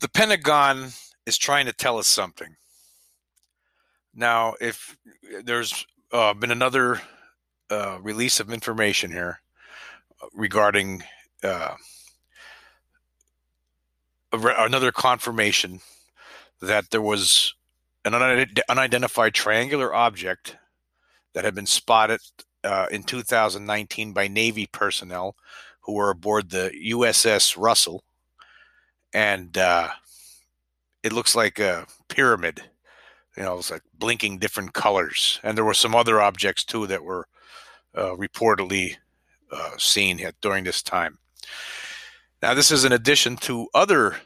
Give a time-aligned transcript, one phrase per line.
[0.00, 0.90] The Pentagon
[1.26, 2.54] is trying to tell us something.
[4.14, 4.96] Now, if
[5.44, 7.00] there's uh, been another
[7.70, 9.40] uh, release of information here
[10.32, 11.02] regarding
[11.42, 11.74] uh,
[14.32, 15.80] another confirmation
[16.60, 17.54] that there was
[18.04, 18.14] an
[18.68, 20.56] unidentified triangular object
[21.34, 22.20] that had been spotted
[22.64, 25.36] uh, in 2019 by Navy personnel
[25.80, 28.02] who were aboard the USS Russell,
[29.12, 29.88] and uh,
[31.02, 32.62] it looks like a pyramid.
[33.36, 37.04] You know, it's like blinking different colors, and there were some other objects too that
[37.04, 37.28] were
[37.94, 38.96] uh, reportedly
[39.52, 41.18] uh, seen at, during this time.
[42.42, 44.16] Now, this is in addition to other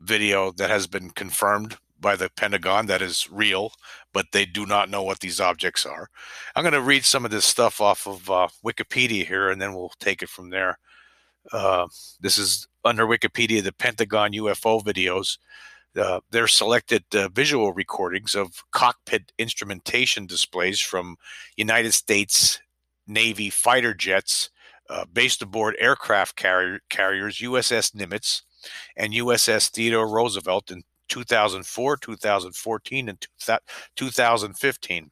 [0.00, 3.72] video that has been confirmed by the Pentagon that is real,
[4.12, 6.08] but they do not know what these objects are.
[6.54, 9.74] I'm going to read some of this stuff off of uh, Wikipedia here, and then
[9.74, 10.78] we'll take it from there.
[11.52, 11.86] Uh,
[12.20, 15.38] this is under Wikipedia, the Pentagon UFO videos.
[15.96, 21.16] Uh, they're selected uh, visual recordings of cockpit instrumentation displays from
[21.56, 22.60] United States
[23.06, 24.50] Navy fighter jets
[24.90, 28.42] uh, based aboard aircraft carrier, carriers USS Nimitz
[28.96, 33.26] and USS Theodore Roosevelt in 2004, 2014, and
[33.96, 35.10] 2015.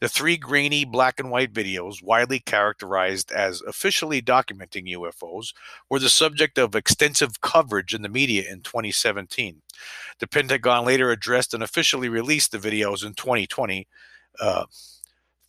[0.00, 5.52] The three grainy black and white videos, widely characterized as officially documenting UFOs,
[5.88, 9.62] were the subject of extensive coverage in the media in 2017.
[10.18, 13.86] The Pentagon later addressed and officially released the videos in 2020.
[14.40, 14.64] Uh,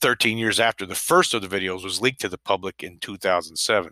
[0.02, 3.92] 13 years after the first of the videos was leaked to the public in 2007.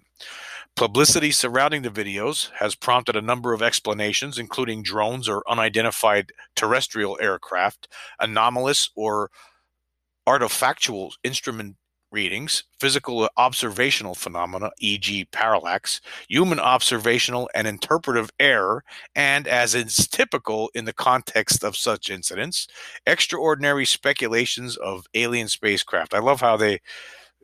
[0.75, 7.17] Publicity surrounding the videos has prompted a number of explanations, including drones or unidentified terrestrial
[7.22, 7.88] aircraft,
[8.19, 9.29] anomalous or
[10.28, 11.75] artifactual instrument
[12.12, 18.83] readings, physical observational phenomena, e.g., parallax, human observational and interpretive error,
[19.16, 22.67] and, as is typical in the context of such incidents,
[23.06, 26.13] extraordinary speculations of alien spacecraft.
[26.13, 26.79] I love how they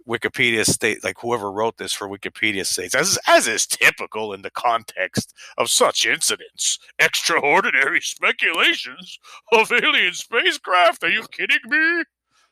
[0.09, 4.49] Wikipedia state, like whoever wrote this for Wikipedia states, as, as is typical in the
[4.49, 9.19] context of such incidents, extraordinary speculations
[9.51, 11.03] of alien spacecraft.
[11.03, 12.03] Are you kidding me?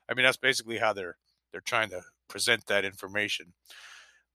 [0.08, 1.18] I mean, that's basically how they're
[1.52, 3.54] they're trying to present that information,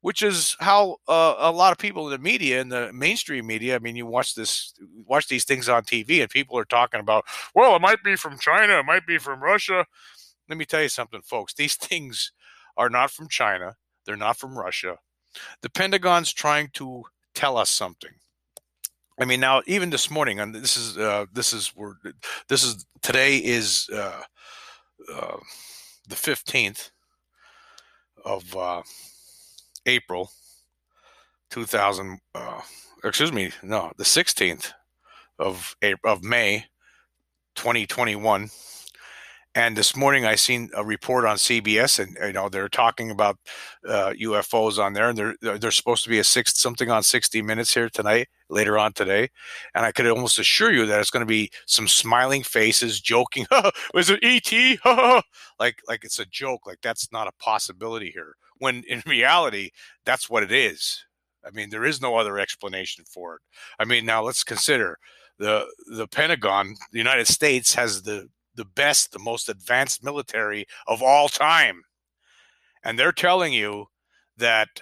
[0.01, 3.77] which is how uh, a lot of people in the media, in the mainstream media,
[3.77, 4.73] I mean, you watch this,
[5.07, 8.39] watch these things on TV, and people are talking about, well, it might be from
[8.39, 9.87] China, it might be from Russia.
[10.49, 11.55] Let me tell you something, folks.
[11.55, 12.33] These things
[12.77, 13.77] are not from China.
[14.05, 14.99] They're not from Russia.
[15.63, 18.13] The Pentagon's trying to tell us something.
[19.21, 21.95] I mean, now even this morning, and this is uh, this is where
[22.49, 24.23] this is today is uh,
[25.13, 25.37] uh,
[26.09, 26.91] the fifteenth
[28.25, 28.83] of uh,
[29.87, 30.31] April,
[31.51, 32.21] two thousand.
[32.35, 32.61] Uh,
[33.05, 34.73] excuse me, no, the sixteenth
[35.39, 36.65] of April, of May,
[37.55, 38.51] twenty twenty one.
[39.55, 43.37] And this morning, I seen a report on CBS, and you know they're talking about
[43.87, 47.43] uh, UFOs on there, and they're they're supposed to be a six something on sixty
[47.43, 49.29] minutes here tonight, later on today,
[49.75, 53.47] and I could almost assure you that it's going to be some smiling faces, joking.
[53.95, 54.79] Was it ET?
[55.61, 56.67] like like it's a joke.
[56.67, 58.37] Like that's not a possibility here.
[58.57, 59.71] When in reality,
[60.07, 61.05] that's what it is.
[61.45, 63.43] I mean, there is no other explanation for it.
[63.79, 64.97] I mean, now let's consider
[65.39, 71.03] the the Pentagon, the United States has the the best, the most advanced military of
[71.03, 71.83] all time.
[72.85, 73.87] And they're telling you
[74.37, 74.81] that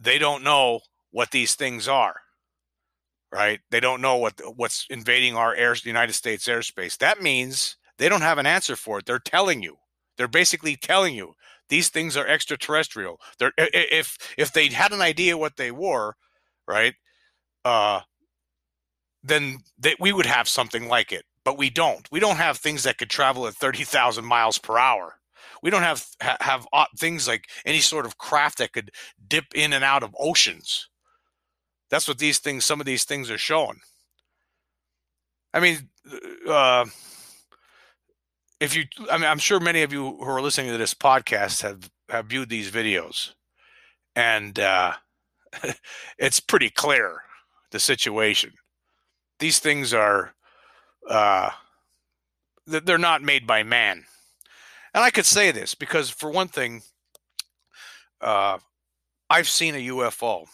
[0.00, 0.80] they don't know
[1.10, 2.16] what these things are.
[3.32, 3.60] Right?
[3.70, 6.96] They don't know what what's invading our air United States airspace.
[6.98, 9.06] That means they don't have an answer for it.
[9.06, 9.76] They're telling you.
[10.16, 11.34] They're basically telling you
[11.68, 13.20] these things are extraterrestrial.
[13.38, 16.14] They're if if they had an idea what they were,
[16.68, 16.94] right?
[17.64, 18.00] Uh
[19.24, 22.08] then they, we would have something like it but we don't.
[22.10, 25.18] We don't have things that could travel at 30,000 miles per hour.
[25.62, 26.66] We don't have have
[26.98, 28.90] things like any sort of craft that could
[29.26, 30.88] dip in and out of oceans.
[31.90, 33.80] That's what these things, some of these things are showing.
[35.54, 35.88] I mean,
[36.48, 36.86] uh,
[38.60, 41.62] if you, I mean, I'm sure many of you who are listening to this podcast
[41.62, 43.32] have have viewed these videos,
[44.14, 44.94] and uh,
[46.18, 47.22] it's pretty clear
[47.70, 48.52] the situation.
[49.38, 50.34] These things are
[51.08, 51.50] uh,
[52.66, 54.04] that they're not made by man.
[54.94, 56.82] And I could say this because, for one thing,
[58.20, 58.58] uh,
[59.28, 60.46] I've seen a UFO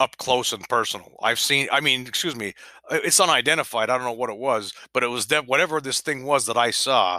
[0.00, 1.16] up close and personal.
[1.22, 2.54] I've seen, I mean, excuse me,
[2.90, 3.90] uh, it's unidentified.
[3.90, 6.56] I don't know what it was, but it was that whatever this thing was that
[6.56, 7.18] I saw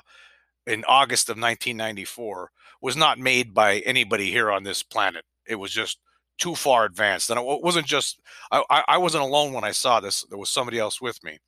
[0.68, 2.51] in August of 1994
[2.81, 5.24] was not made by anybody here on this planet.
[5.48, 6.00] It was just
[6.38, 7.30] too far advanced.
[7.30, 8.20] And it wasn't just,
[8.52, 10.26] I, I wasn't alone when I saw this.
[10.30, 11.40] There was somebody else with me.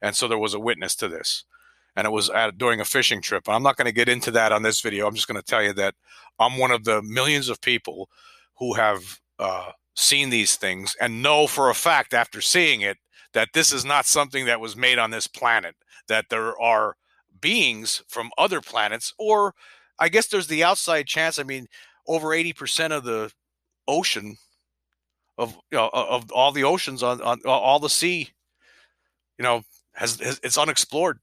[0.00, 1.44] And so there was a witness to this.
[1.94, 3.46] And it was at, during a fishing trip.
[3.46, 5.06] And I'm not going to get into that on this video.
[5.06, 5.94] I'm just going to tell you that
[6.38, 8.08] I'm one of the millions of people
[8.58, 12.96] who have uh, seen these things and know for a fact after seeing it
[13.34, 15.74] that this is not something that was made on this planet,
[16.08, 16.96] that there are
[17.40, 19.54] beings from other planets, or
[19.98, 21.38] I guess there's the outside chance.
[21.38, 21.66] I mean,
[22.06, 23.30] over 80% of the
[23.88, 24.36] ocean
[25.38, 28.28] of you know of all the oceans on, on all the sea
[29.38, 29.62] you know
[29.94, 31.18] has, has it's unexplored.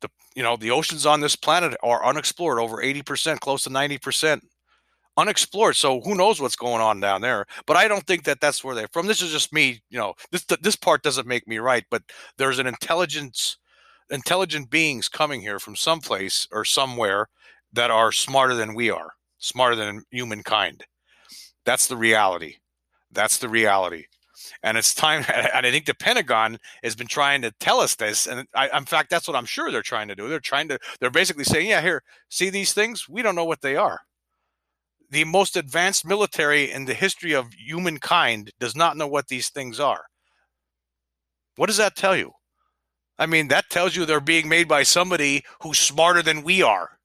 [0.00, 4.40] The you know the oceans on this planet are unexplored over 80% close to 90%
[5.16, 7.46] unexplored so who knows what's going on down there?
[7.66, 9.06] But i don't think that that's where they're from.
[9.06, 12.02] This is just me you know this this part doesn't make me right but
[12.38, 13.58] there's an intelligence
[14.10, 17.28] intelligent beings coming here from someplace or somewhere
[17.72, 20.84] that are smarter than we are smarter than humankind
[21.64, 22.56] that's the reality.
[23.12, 24.06] That's the reality.
[24.62, 25.24] And it's time.
[25.54, 28.26] And I think the Pentagon has been trying to tell us this.
[28.26, 30.28] And I, in fact, that's what I'm sure they're trying to do.
[30.28, 33.08] They're trying to, they're basically saying, yeah, here, see these things?
[33.08, 34.00] We don't know what they are.
[35.10, 39.78] The most advanced military in the history of humankind does not know what these things
[39.78, 40.04] are.
[41.56, 42.32] What does that tell you?
[43.16, 46.98] I mean, that tells you they're being made by somebody who's smarter than we are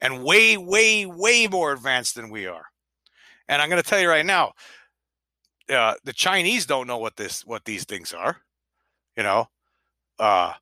[0.00, 2.64] and way, way, way more advanced than we are.
[3.48, 4.52] And I'm going to tell you right now,
[5.72, 8.38] uh, the Chinese don't know what this what these things are.
[9.16, 9.46] You know,
[10.18, 10.52] uh,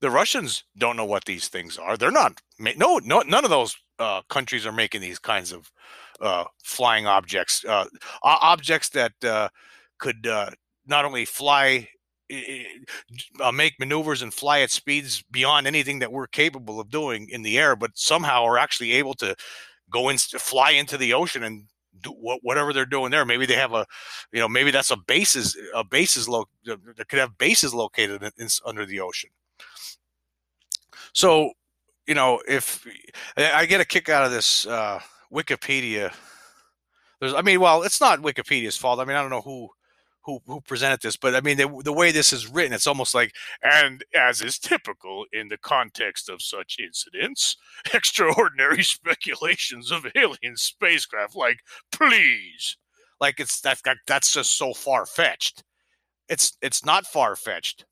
[0.00, 1.96] the Russians don't know what these things are.
[1.96, 5.70] They're not no no none of those uh, countries are making these kinds of
[6.20, 7.86] uh, flying objects uh,
[8.22, 9.48] objects that uh,
[9.98, 10.50] could uh,
[10.86, 11.88] not only fly
[13.40, 17.42] uh, make maneuvers and fly at speeds beyond anything that we're capable of doing in
[17.42, 19.34] the air, but somehow are actually able to
[19.90, 21.64] go and fly into the ocean and
[22.00, 23.24] do whatever they're doing there.
[23.24, 23.86] Maybe they have a,
[24.32, 28.30] you know, maybe that's a bases a bases lo- that could have bases located in,
[28.38, 29.30] in, under the ocean.
[31.12, 31.52] So,
[32.06, 32.86] you know, if
[33.36, 35.00] I get a kick out of this uh,
[35.32, 36.12] Wikipedia,
[37.20, 38.98] there's, I mean, well, it's not Wikipedia's fault.
[38.98, 39.68] I mean, I don't know who
[40.24, 43.14] who who presented this, but I mean the, the way this is written, it's almost
[43.14, 43.32] like
[43.62, 47.56] and as is typical in the context of such incidents,
[47.94, 51.36] extraordinary speculations of alien spacecraft.
[51.36, 51.60] Like,
[51.90, 52.76] please,
[53.20, 55.64] like it's that, that that's just so far fetched.
[56.28, 57.84] It's it's not far fetched.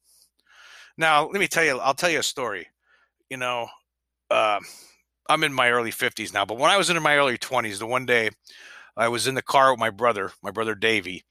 [0.97, 2.69] Now, let me tell you, I'll tell you a story.
[3.31, 3.69] You know,
[4.31, 4.59] uh,
[5.29, 7.87] I'm in my early 50s now, but when I was in my early 20s, the
[7.87, 8.31] one day
[8.97, 11.25] I was in the car with my brother, my brother Davey,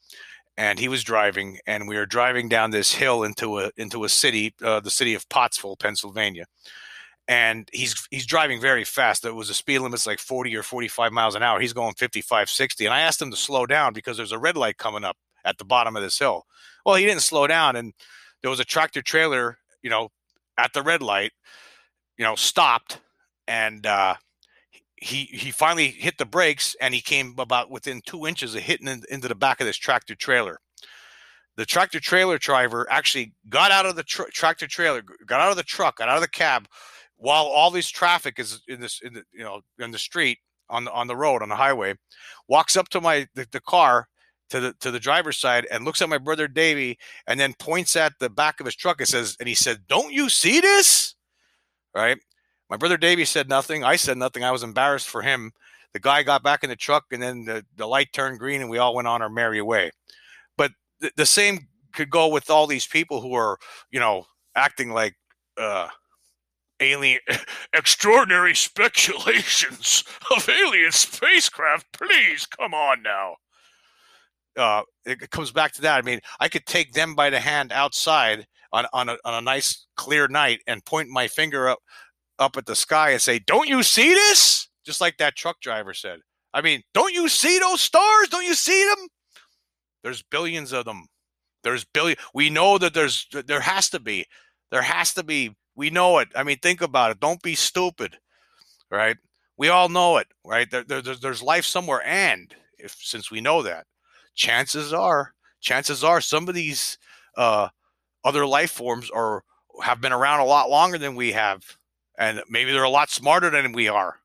[0.59, 4.09] and he was driving, and we were driving down this hill into a into a
[4.09, 6.47] city, uh, the city of Pottsville, Pennsylvania.
[7.29, 9.23] And he's he's driving very fast.
[9.23, 11.61] There was a speed limit like 40 or 45 miles an hour.
[11.61, 12.85] He's going 55, 60.
[12.85, 15.15] And I asked him to slow down because there's a red light coming up
[15.45, 16.44] at the bottom of this hill.
[16.85, 17.93] Well, he didn't slow down, and
[18.41, 20.10] there was a tractor trailer, you know,
[20.57, 21.31] at the red light,
[22.17, 23.00] you know, stopped,
[23.48, 24.15] and uh,
[25.01, 28.88] he he finally hit the brakes and he came about within two inches of hitting
[28.88, 30.60] in, into the back of this tractor trailer.
[31.58, 35.58] The tractor trailer driver actually got out of the tr- tractor trailer, got out of
[35.58, 36.68] the truck, got out of the cab,
[37.18, 40.39] while all this traffic is in this in the you know in the street
[40.70, 41.96] on the on the road on the highway.
[42.48, 44.08] Walks up to my the, the car
[44.50, 47.96] to the to the driver's side and looks at my brother Davy and then points
[47.96, 51.15] at the back of his truck and says and he said, "Don't you see this?"
[51.96, 52.18] Right?
[52.69, 53.83] My brother Davey said nothing.
[53.83, 54.43] I said nothing.
[54.43, 55.51] I was embarrassed for him.
[55.93, 58.69] The guy got back in the truck, and then the, the light turned green, and
[58.69, 59.89] we all went on our merry way.
[60.55, 60.71] But
[61.01, 63.57] th- the same could go with all these people who are,
[63.89, 65.15] you know, acting like
[65.57, 65.88] uh,
[66.79, 67.19] alien,
[67.73, 70.03] extraordinary speculations
[70.35, 71.88] of alien spacecraft.
[71.91, 73.35] Please, come on now.
[74.55, 75.97] Uh, it comes back to that.
[75.97, 79.41] I mean, I could take them by the hand outside on on a, on a
[79.41, 81.79] nice clear night and point my finger up
[82.39, 84.69] up at the sky and say, Don't you see this?
[84.86, 86.19] Just like that truck driver said.
[86.53, 88.29] I mean, don't you see those stars?
[88.29, 89.08] Don't you see them?
[90.03, 91.05] There's billions of them.
[91.63, 92.17] There's billion.
[92.34, 94.25] We know that there's there has to be.
[94.72, 95.55] There has to be.
[95.75, 96.29] We know it.
[96.36, 97.19] I mean, think about it.
[97.19, 98.17] Don't be stupid,
[98.89, 99.17] right?
[99.58, 100.69] We all know it, right?
[100.72, 103.86] There, there, there's life somewhere, and if since we know that,
[104.34, 106.98] chances are, chances are, some of these
[107.36, 107.67] uh,
[108.24, 109.43] other life forms are
[109.84, 111.77] have been around a lot longer than we have,
[112.19, 114.17] and maybe they're a lot smarter than we are.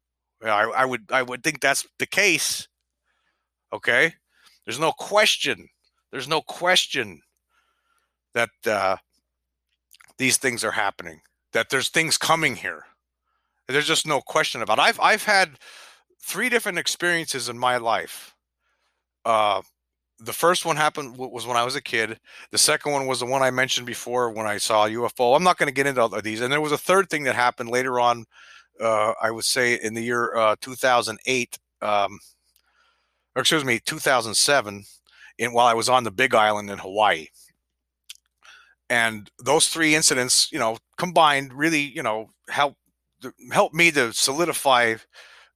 [0.42, 2.68] I, I would I would think that's the case.
[3.72, 4.12] Okay,
[4.66, 5.68] there's no question.
[6.10, 7.22] There's no question
[8.34, 8.96] that uh,
[10.18, 11.22] these things are happening.
[11.52, 12.84] That there's things coming here.
[13.68, 14.78] There's just no question about.
[14.78, 14.82] It.
[14.82, 15.52] I've I've had
[16.20, 18.34] three different experiences in my life.
[19.24, 19.62] Uh,
[20.20, 22.18] the first one happened was when I was a kid.
[22.50, 25.36] The second one was the one I mentioned before when I saw UFO.
[25.36, 26.40] I'm not going to get into all of these.
[26.40, 28.24] And there was a third thing that happened later on.
[28.80, 32.18] Uh, I would say in the year uh, 2008, um,
[33.36, 34.84] or excuse me, 2007,
[35.38, 37.26] in while I was on the Big Island in Hawaii.
[38.90, 42.76] And those three incidents, you know, combined, really, you know, help
[43.50, 44.96] help me to solidify,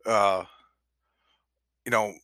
[0.07, 0.45] uh,
[1.85, 2.15] you know,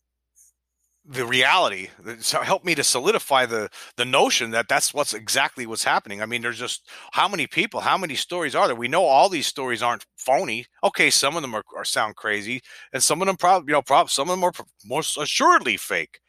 [1.06, 1.88] the reality
[2.20, 6.22] so helped me to solidify the the notion that that's what's exactly what's happening.
[6.22, 8.74] I mean there's just how many people how many stories are there?
[8.76, 10.66] We know all these stories aren't phony.
[10.82, 13.82] Okay some of them are, are sound crazy and some of them probably you know
[13.82, 14.52] probably some of them are
[14.86, 16.20] most assuredly fake.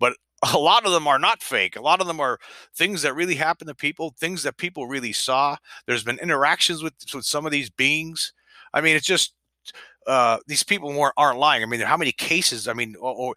[0.00, 0.14] But
[0.54, 1.76] a lot of them are not fake.
[1.76, 2.38] A lot of them are
[2.76, 5.56] things that really happen to people things that people really saw.
[5.86, 8.32] There's been interactions with with some of these beings.
[8.72, 9.34] I mean it's just
[10.06, 11.62] uh, these people weren't, aren't lying.
[11.62, 12.68] I mean, how many cases?
[12.68, 13.34] I mean, or, or,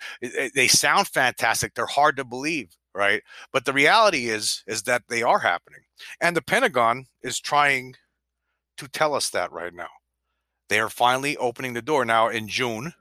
[0.54, 1.74] they sound fantastic.
[1.74, 3.22] They're hard to believe, right?
[3.52, 5.82] But the reality is, is that they are happening,
[6.22, 7.96] and the Pentagon is trying
[8.78, 9.88] to tell us that right now.
[10.70, 12.30] They are finally opening the door now.
[12.30, 12.94] In June,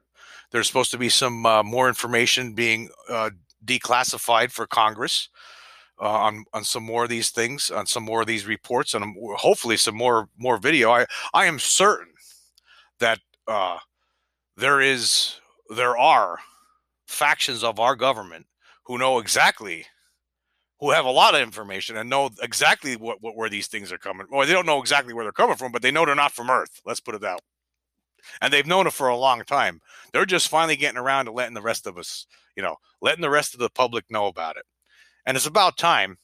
[0.51, 3.31] there's supposed to be some uh, more information being uh,
[3.65, 5.29] declassified for Congress.
[6.01, 9.15] Uh, on on some more of these things, on some more of these reports, and
[9.37, 10.91] hopefully some more more video.
[10.91, 12.13] I I am certain
[12.99, 13.79] that uh,
[14.57, 16.39] there is there are
[17.07, 18.47] factions of our government
[18.85, 19.87] who know exactly
[20.81, 23.99] who have a lot of information and know exactly what, what where these things are
[23.99, 24.27] coming.
[24.31, 26.51] Well, they don't know exactly where they're coming from, but they know they're not from
[26.51, 26.81] Earth.
[26.85, 27.41] Let's put it that.
[28.41, 29.81] And they've known it for a long time.
[30.13, 33.31] They're just finally getting around to letting the rest of us, you know, letting the
[33.31, 34.65] rest of the public know about it.
[35.27, 36.17] And it's about time,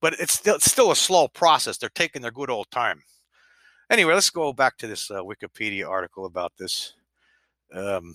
[0.00, 1.78] but it's still, it's still a slow process.
[1.78, 3.02] They're taking their good old time.
[3.90, 6.94] Anyway, let's go back to this uh, Wikipedia article about this.
[7.72, 8.14] Um,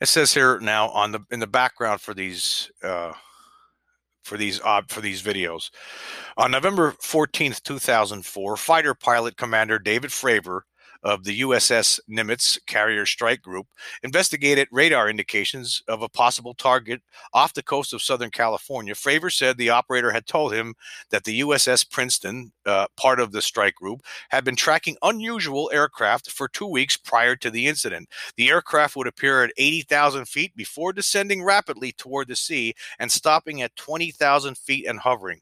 [0.00, 3.12] it says here now on the in the background for these uh,
[4.22, 5.70] for these uh, for these videos.
[6.36, 10.62] On November 14th, 2004, fighter pilot commander David Fravor
[11.04, 13.66] of the USS Nimitz Carrier Strike Group
[14.02, 17.02] investigated radar indications of a possible target
[17.34, 18.94] off the coast of Southern California.
[18.94, 20.74] Fravor said the operator had told him
[21.10, 26.30] that the USS Princeton, uh, part of the strike group, had been tracking unusual aircraft
[26.30, 28.08] for two weeks prior to the incident.
[28.36, 33.62] The aircraft would appear at 80,000 feet before descending rapidly toward the sea and stopping
[33.62, 35.40] at 20,000 feet and hovering.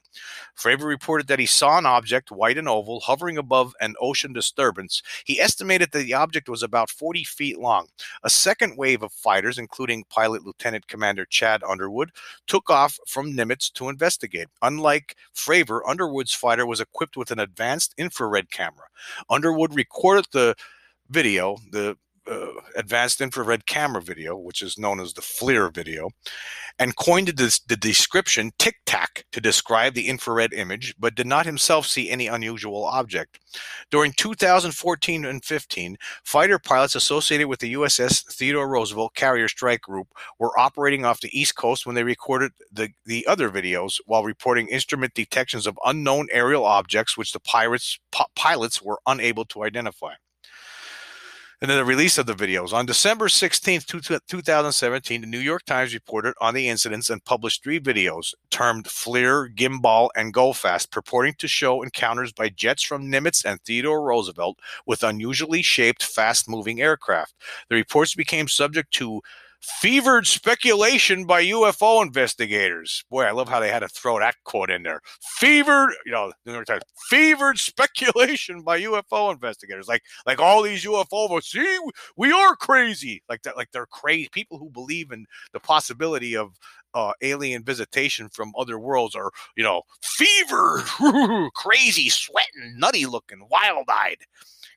[0.55, 5.01] Fravor reported that he saw an object, white and oval, hovering above an ocean disturbance.
[5.25, 7.87] He estimated that the object was about 40 feet long.
[8.23, 12.11] A second wave of fighters, including pilot Lieutenant Commander Chad Underwood,
[12.47, 14.47] took off from Nimitz to investigate.
[14.61, 18.87] Unlike Fravor, Underwood's fighter was equipped with an advanced infrared camera.
[19.29, 20.55] Underwood recorded the
[21.09, 21.97] video, the
[22.29, 26.09] uh, advanced infrared camera video, which is known as the FLIR video,
[26.79, 31.45] and coined the, the description tic tac to describe the infrared image, but did not
[31.45, 33.39] himself see any unusual object.
[33.91, 40.07] During 2014 and 15, fighter pilots associated with the USS Theodore Roosevelt Carrier Strike Group
[40.39, 44.67] were operating off the East Coast when they recorded the, the other videos while reporting
[44.67, 47.99] instrument detections of unknown aerial objects which the pirates,
[48.35, 50.13] pilots were unable to identify
[51.63, 52.73] and then the release of the videos.
[52.73, 53.85] On December 16th,
[54.27, 59.55] 2017, the New York Times reported on the incidents and published three videos termed FLIR,
[59.55, 64.59] Gimbal, and Go Fast, purporting to show encounters by jets from Nimitz and Theodore Roosevelt
[64.85, 67.33] with unusually shaped, fast moving aircraft.
[67.69, 69.21] The reports became subject to
[69.63, 73.03] fevered speculation by UFO investigators.
[73.09, 75.01] Boy, I love how they had to throw that quote in there.
[75.21, 79.87] Fevered, you know, New York Times, fevered speculation by UFO investigators.
[79.87, 81.79] Like, like all these UFO, see,
[82.17, 83.23] we are crazy.
[83.29, 84.29] Like that, like they're crazy.
[84.31, 86.51] People who believe in the possibility of
[86.93, 90.83] uh, alien visitation from other worlds are, you know, fevered,
[91.55, 94.17] crazy, sweating, nutty looking, wild eyed.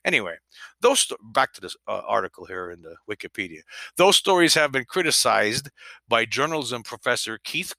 [0.07, 0.35] Anyway,
[0.79, 3.59] those back to this uh, article here in the Wikipedia.
[3.97, 5.69] Those stories have been criticized
[6.07, 7.73] by journalism professor Keith.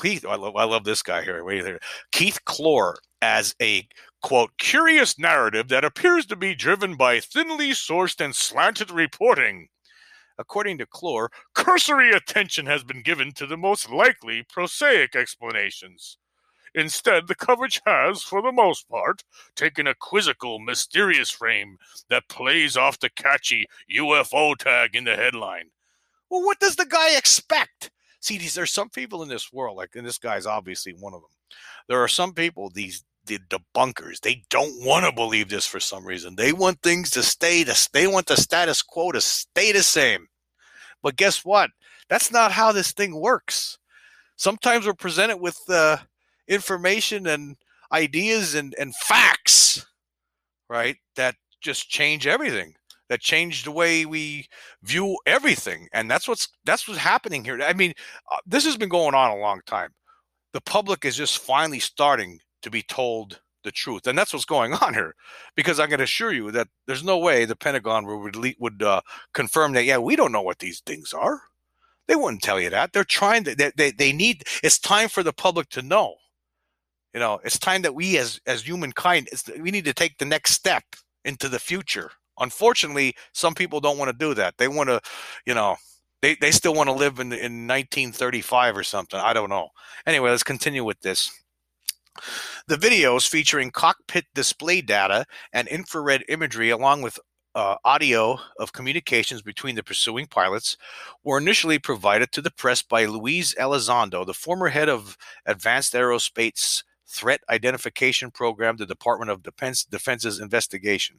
[0.00, 1.44] Keith, I love, I love this guy here.
[1.44, 1.80] Wait here,
[2.12, 3.88] Keith Kloor as a
[4.22, 9.66] quote curious narrative that appears to be driven by thinly sourced and slanted reporting.
[10.38, 16.16] According to Kloor, cursory attention has been given to the most likely prosaic explanations.
[16.74, 19.22] Instead, the coverage has, for the most part,
[19.54, 25.70] taken a quizzical, mysterious frame that plays off the catchy UFO tag in the headline.
[26.30, 27.90] Well, what does the guy expect?
[28.20, 31.20] See, these there's some people in this world, like, and this guy's obviously one of
[31.20, 31.30] them.
[31.88, 36.04] There are some people, these the debunkers, they don't want to believe this for some
[36.04, 36.34] reason.
[36.34, 40.26] They want things to stay the they want the status quo to stay the same.
[41.02, 41.70] But guess what?
[42.08, 43.78] That's not how this thing works.
[44.36, 45.98] Sometimes we're presented with uh,
[46.52, 47.56] information and
[47.92, 49.86] ideas and, and facts,
[50.68, 50.96] right?
[51.16, 52.74] That just change everything.
[53.08, 54.48] That change the way we
[54.82, 57.60] view everything, and that's what's that's what's happening here.
[57.60, 57.92] I mean,
[58.30, 59.90] uh, this has been going on a long time.
[60.54, 64.72] The public is just finally starting to be told the truth, and that's what's going
[64.82, 65.14] on here.
[65.56, 69.02] Because I can assure you that there's no way the Pentagon would would uh,
[69.34, 69.84] confirm that.
[69.84, 71.42] Yeah, we don't know what these things are.
[72.08, 72.94] They wouldn't tell you that.
[72.94, 73.54] They're trying to.
[73.54, 74.44] They, they, they need.
[74.62, 76.14] It's time for the public to know
[77.14, 79.28] you know it's time that we as as humankind
[79.60, 80.84] we need to take the next step
[81.24, 82.10] into the future.
[82.38, 84.56] Unfortunately some people don't want to do that.
[84.58, 85.00] They want to
[85.46, 85.76] you know
[86.20, 89.18] they, they still want to live in, in 1935 or something.
[89.18, 89.68] I don't know.
[90.06, 91.30] Anyway let's continue with this.
[92.68, 97.18] The videos featuring cockpit display data and infrared imagery along with
[97.54, 100.76] uh, audio of communications between the pursuing pilots
[101.22, 106.82] were initially provided to the press by Luis Elizondo, the former head of Advanced Aerospace
[107.12, 111.16] Threat Identification Program, the Department of Defense, Defense's investigation.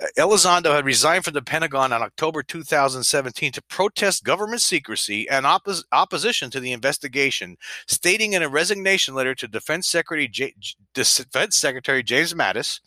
[0.00, 5.46] Uh, Elizondo had resigned from the Pentagon on October 2017 to protest government secrecy and
[5.46, 7.56] oppos- opposition to the investigation,
[7.86, 10.54] stating in a resignation letter to Defense Secretary, J-
[10.92, 12.80] Defense Secretary James Mattis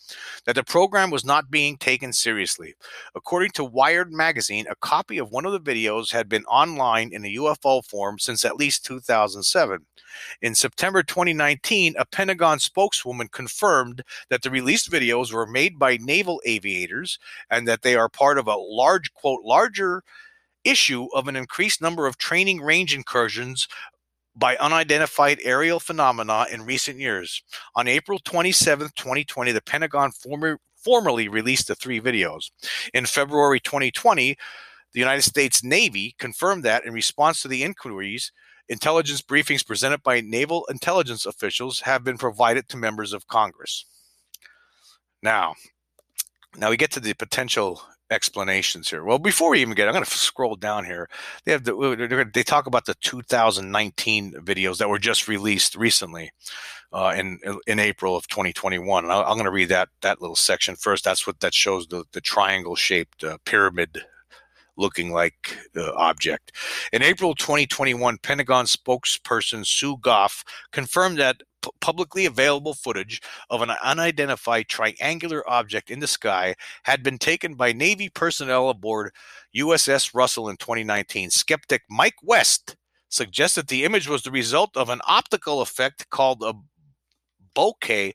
[0.45, 2.75] that the program was not being taken seriously.
[3.15, 7.25] According to Wired magazine, a copy of one of the videos had been online in
[7.25, 9.86] a UFO form since at least 2007.
[10.41, 16.41] In September 2019, a Pentagon spokeswoman confirmed that the released videos were made by naval
[16.45, 17.17] aviators
[17.49, 20.03] and that they are part of a large, quote, larger
[20.65, 23.69] issue of an increased number of training range incursions
[24.36, 27.41] by unidentified aerial phenomena in recent years.
[27.73, 32.51] On April 27, 2020, the Pentagon former, formally released the three videos.
[32.93, 34.36] In February 2020,
[34.91, 38.34] the United States Navy confirmed that in response to the inquiries,
[38.69, 43.86] Intelligence briefings presented by naval intelligence officials have been provided to members of Congress.
[45.23, 45.55] Now,
[46.55, 49.03] now we get to the potential explanations here.
[49.03, 51.10] Well, before we even get, I'm going to scroll down here.
[51.45, 56.32] They have the, they talk about the 2019 videos that were just released recently
[56.91, 59.03] uh, in in April of 2021.
[59.03, 61.03] And I'm going to read that that little section first.
[61.03, 64.05] That's what that shows the the triangle shaped uh, pyramid
[64.80, 66.54] looking like the object.
[66.94, 73.72] In April 2021, Pentagon spokesperson Sue Gough confirmed that p- publicly available footage of an
[73.84, 79.12] unidentified triangular object in the sky had been taken by Navy personnel aboard
[79.56, 81.30] USS Russell in 2019.
[81.30, 82.78] Skeptic Mike West
[83.10, 86.54] suggested the image was the result of an optical effect called a
[87.56, 88.13] bokeh.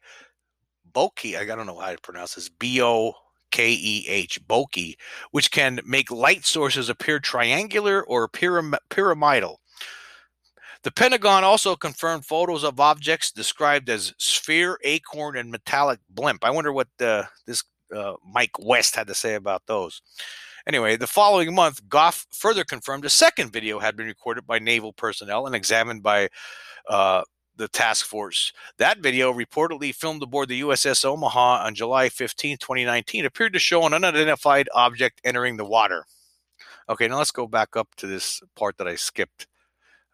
[0.92, 2.48] Bokeh, I don't know how to pronounce this.
[2.48, 3.14] B O
[3.54, 4.96] K E H, bokeh,
[5.30, 9.60] which can make light sources appear triangular or pyram- pyramidal.
[10.82, 16.44] The Pentagon also confirmed photos of objects described as sphere, acorn, and metallic blimp.
[16.44, 17.62] I wonder what uh, this
[17.94, 20.02] uh, Mike West had to say about those.
[20.66, 24.92] Anyway, the following month, Gough further confirmed a second video had been recorded by naval
[24.92, 26.28] personnel and examined by
[26.88, 27.22] uh,
[27.56, 28.52] the task force.
[28.78, 33.86] That video, reportedly filmed aboard the USS Omaha on July 15, 2019, appeared to show
[33.86, 36.04] an unidentified object entering the water.
[36.88, 39.46] Okay, now let's go back up to this part that I skipped.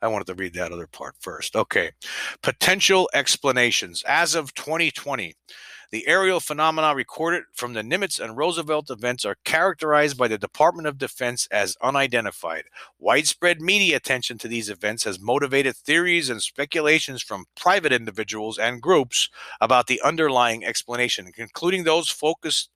[0.02, 1.56] I wanted to read that other part first.
[1.56, 1.90] Okay.
[2.42, 4.02] Potential explanations.
[4.06, 5.34] As of 2020,
[5.90, 10.86] the aerial phenomena recorded from the Nimitz and Roosevelt events are characterized by the Department
[10.86, 12.64] of Defense as unidentified.
[12.98, 18.80] Widespread media attention to these events has motivated theories and speculations from private individuals and
[18.80, 19.28] groups
[19.60, 22.70] about the underlying explanation, including those focused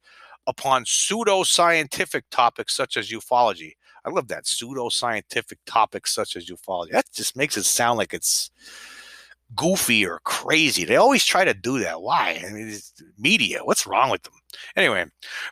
[0.47, 3.73] upon pseudo-scientific topics such as ufology.
[4.05, 6.91] I love that pseudo-scientific topics such as ufology.
[6.91, 8.51] That just makes it sound like it's
[9.57, 10.85] goofy or crazy.
[10.85, 12.03] They always try to do that.
[12.03, 12.43] Why?
[12.47, 12.77] I mean,
[13.19, 13.61] media.
[13.65, 14.33] What's wrong with them?
[14.77, 15.05] Anyway,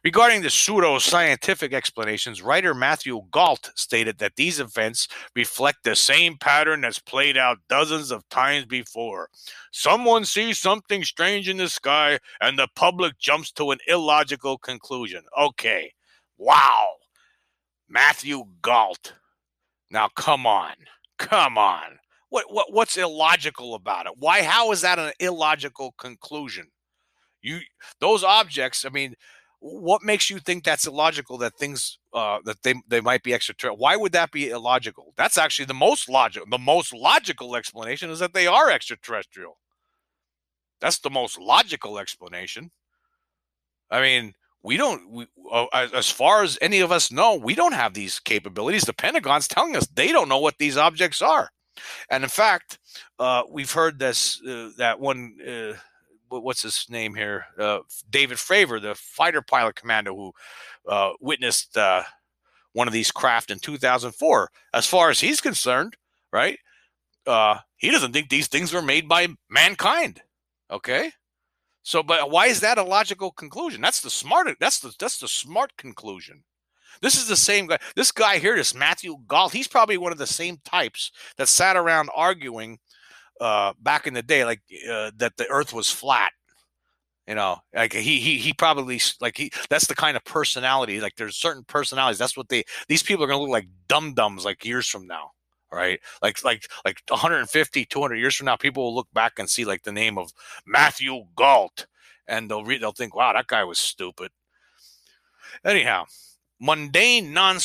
[0.05, 6.37] regarding the pseudo scientific explanations, writer Matthew Gault stated that these events reflect the same
[6.39, 9.29] pattern that's played out dozens of times before.
[9.73, 15.23] Someone sees something strange in the sky, and the public jumps to an illogical conclusion.
[15.39, 15.93] Okay.
[16.39, 16.89] Wow.
[17.89, 19.15] Matthew Gault.
[19.91, 20.73] Now, come on,
[21.19, 21.99] come on.
[22.33, 24.13] What, what what's illogical about it?
[24.17, 24.43] Why?
[24.43, 26.69] How is that an illogical conclusion?
[27.43, 27.61] You
[28.01, 28.87] those objects.
[28.87, 29.17] I mean,
[29.61, 31.37] what makes you think that's illogical?
[31.37, 33.77] That things uh, that they they might be extraterrestrial.
[33.77, 35.13] Why would that be illogical?
[35.19, 36.49] That's actually the most logical.
[36.49, 39.59] The most logical explanation is that they are extraterrestrial.
[40.81, 42.71] That's the most logical explanation.
[43.91, 47.75] I mean, we don't we, uh, as far as any of us know we don't
[47.75, 51.51] have these capabilities the pentagon's telling us they don't know what these objects are
[52.11, 52.79] and in fact
[53.19, 55.73] uh, we've heard this uh, that one uh,
[56.29, 57.79] what's his name here uh,
[58.11, 60.33] david fravor the fighter pilot commander who
[60.89, 61.77] uh, witnessed
[62.73, 65.97] one of these craft in 2004 as far as he's concerned
[66.33, 66.59] right
[67.77, 70.23] he doesn't think these things were made by mankind
[70.71, 71.13] okay
[71.85, 73.81] so, but why is that a logical conclusion?
[73.81, 74.49] That's the smart.
[74.61, 76.45] That's the that's the smart conclusion.
[77.01, 77.79] This is the same guy.
[77.97, 81.77] This guy here, this Matthew Gault, he's probably one of the same types that sat
[81.77, 82.79] around arguing
[83.41, 86.33] uh, back in the day, like uh, that the Earth was flat.
[87.27, 91.01] You know, like he he he probably like he that's the kind of personality.
[91.01, 92.19] Like there's certain personalities.
[92.19, 95.31] That's what they these people are gonna look like dum dums like years from now
[95.73, 96.01] right?
[96.23, 99.83] Like like like 150, 200 years from now, people will look back and see like
[99.83, 100.33] the name of
[100.67, 101.87] Matthew Gault,
[102.29, 104.31] and they'll read, they'll think, wow, that guy was stupid.
[105.65, 106.05] Anyhow,
[106.63, 107.59] mundane non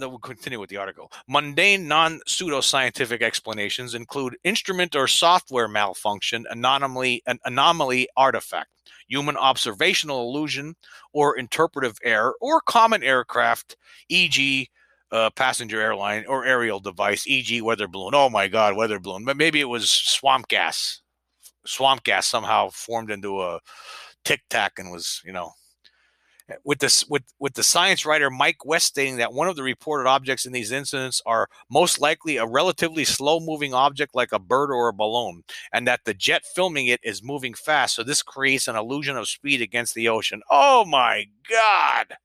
[0.00, 7.22] we'll continue with the article mundane non pseudoscientific explanations include instrument or software malfunction anomaly
[7.26, 8.68] an anomaly artifact
[9.06, 10.74] human observational illusion
[11.12, 13.76] or interpretive error or common aircraft
[14.08, 14.68] e.g
[15.12, 18.14] uh, passenger airline or aerial device, e.g., weather balloon.
[18.14, 19.24] Oh my God, weather balloon.
[19.24, 21.02] But maybe it was swamp gas.
[21.66, 23.60] Swamp gas somehow formed into a
[24.24, 25.52] tic tac and was, you know,
[26.64, 30.08] with this with with the science writer Mike West stating that one of the reported
[30.08, 34.70] objects in these incidents are most likely a relatively slow moving object like a bird
[34.70, 38.68] or a balloon and that the jet filming it is moving fast so this creates
[38.68, 42.16] an illusion of speed against the ocean oh my god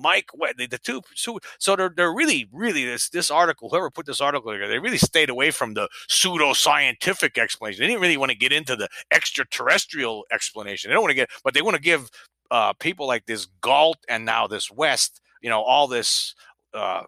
[0.00, 4.06] Mike the, the two so, so they're they're really really this this article whoever put
[4.06, 7.82] this article together they really stayed away from the pseudo scientific explanation.
[7.82, 10.88] They didn't really want to get into the extraterrestrial explanation.
[10.88, 12.10] They don't want to get, but they want to give
[12.50, 16.34] uh, people like this Gault and now this West, you know, all this.
[16.72, 17.02] Uh,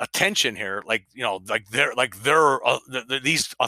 [0.00, 3.66] attention here like you know like they're like they're uh, the, these uh,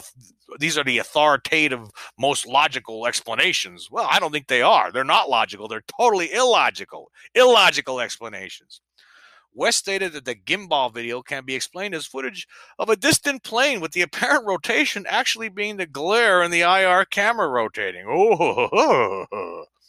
[0.59, 3.89] these are the authoritative most logical explanations.
[3.91, 4.91] Well i don't think they are.
[4.91, 5.67] They're not logical.
[5.67, 8.79] They're totally illogical illogical explanations.
[9.53, 12.47] West stated that the gimbal video can be explained as footage
[12.79, 17.05] of a distant plane with the apparent rotation actually being the glare in the ir
[17.05, 18.05] camera rotating.
[18.07, 19.65] Oh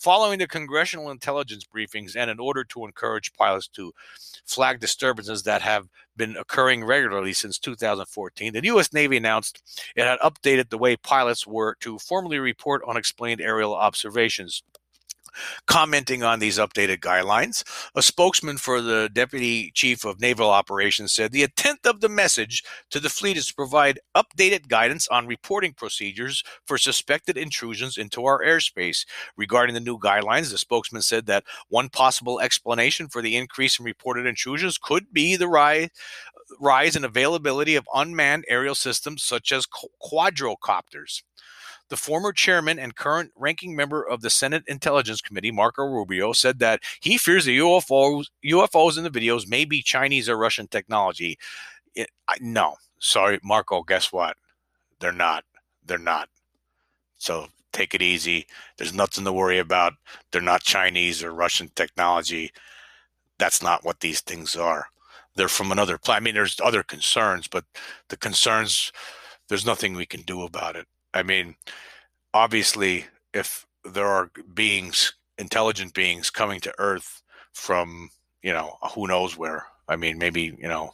[0.00, 3.92] Following the congressional intelligence briefings and in order to encourage pilots to
[4.46, 8.94] flag disturbances that have been occurring regularly since 2014, the U.S.
[8.94, 9.62] Navy announced
[9.94, 14.62] it had updated the way pilots were to formally report unexplained aerial observations.
[15.66, 17.62] Commenting on these updated guidelines,
[17.94, 22.62] a spokesman for the Deputy Chief of Naval Operations said the intent of the message
[22.90, 28.24] to the fleet is to provide updated guidance on reporting procedures for suspected intrusions into
[28.24, 29.06] our airspace.
[29.36, 33.84] Regarding the new guidelines, the spokesman said that one possible explanation for the increase in
[33.84, 35.88] reported intrusions could be the rise
[36.58, 39.66] rise in availability of unmanned aerial systems such as
[40.02, 41.22] quadrocopters.
[41.90, 46.60] The former chairman and current ranking member of the Senate Intelligence Committee, Marco Rubio, said
[46.60, 51.36] that he fears the UFOs, UFOs in the videos may be Chinese or Russian technology.
[51.94, 53.82] It, I, no, sorry, Marco.
[53.82, 54.36] Guess what?
[55.00, 55.44] They're not.
[55.84, 56.28] They're not.
[57.18, 58.46] So take it easy.
[58.76, 59.94] There's nothing to worry about.
[60.30, 62.52] They're not Chinese or Russian technology.
[63.38, 64.86] That's not what these things are.
[65.34, 66.22] They're from another planet.
[66.22, 67.64] I mean, there's other concerns, but
[68.08, 68.92] the concerns,
[69.48, 70.86] there's nothing we can do about it.
[71.14, 71.56] I mean,
[72.34, 78.10] obviously, if there are beings, intelligent beings coming to Earth from,
[78.42, 80.92] you know, who knows where, I mean, maybe, you know,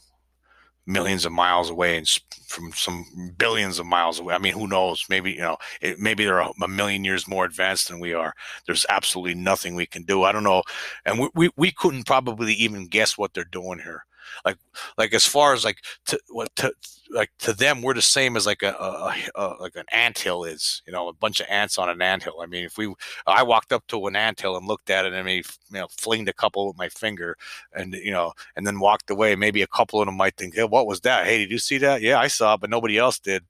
[0.86, 2.08] millions of miles away and
[2.46, 4.34] from some billions of miles away.
[4.34, 5.04] I mean, who knows?
[5.10, 8.32] Maybe, you know, it, maybe they're a, a, million years more advanced than we are.
[8.66, 10.22] There's absolutely nothing we can do.
[10.22, 10.62] I don't know.
[11.04, 14.04] And we, we, we couldn't probably even guess what they're doing here
[14.44, 14.58] like
[14.98, 16.72] like as far as like to what to
[17.10, 20.44] like to them we're the same as like a, a, a, like an ant hill
[20.44, 22.92] is you know a bunch of ants on an ant hill i mean if we
[23.26, 25.86] i walked up to an ant hill and looked at it and maybe you know
[25.90, 27.36] flinged a couple with my finger
[27.72, 30.64] and you know and then walked away maybe a couple of them might think hey
[30.64, 33.18] what was that hey did you see that yeah i saw it but nobody else
[33.18, 33.44] did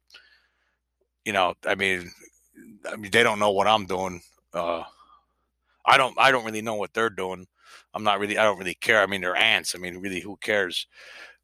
[1.25, 2.11] you know i mean
[2.90, 4.21] i mean they don't know what i'm doing
[4.55, 4.83] uh
[5.85, 7.47] i don't i don't really know what they're doing
[7.97, 8.37] I'm not really.
[8.37, 9.01] I don't really care.
[9.01, 9.75] I mean, they're ants.
[9.75, 10.87] I mean, really, who cares?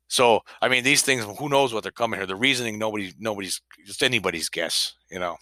[0.08, 1.24] So, I mean, these things.
[1.38, 2.26] Who knows what they're coming here?
[2.26, 4.94] The reasoning, nobody, nobody's, just anybody's guess.
[5.10, 5.36] You know.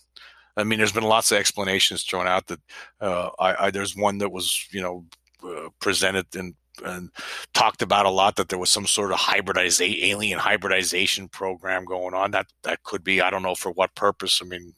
[0.57, 2.61] I mean, there's been lots of explanations thrown out that
[3.01, 5.05] uh, I, I, there's one that was, you know,
[5.44, 7.11] uh, presented and and
[7.53, 12.14] talked about a lot that there was some sort of hybridization, alien hybridization program going
[12.14, 12.31] on.
[12.31, 13.20] That that could be.
[13.20, 14.40] I don't know for what purpose.
[14.42, 14.75] I mean,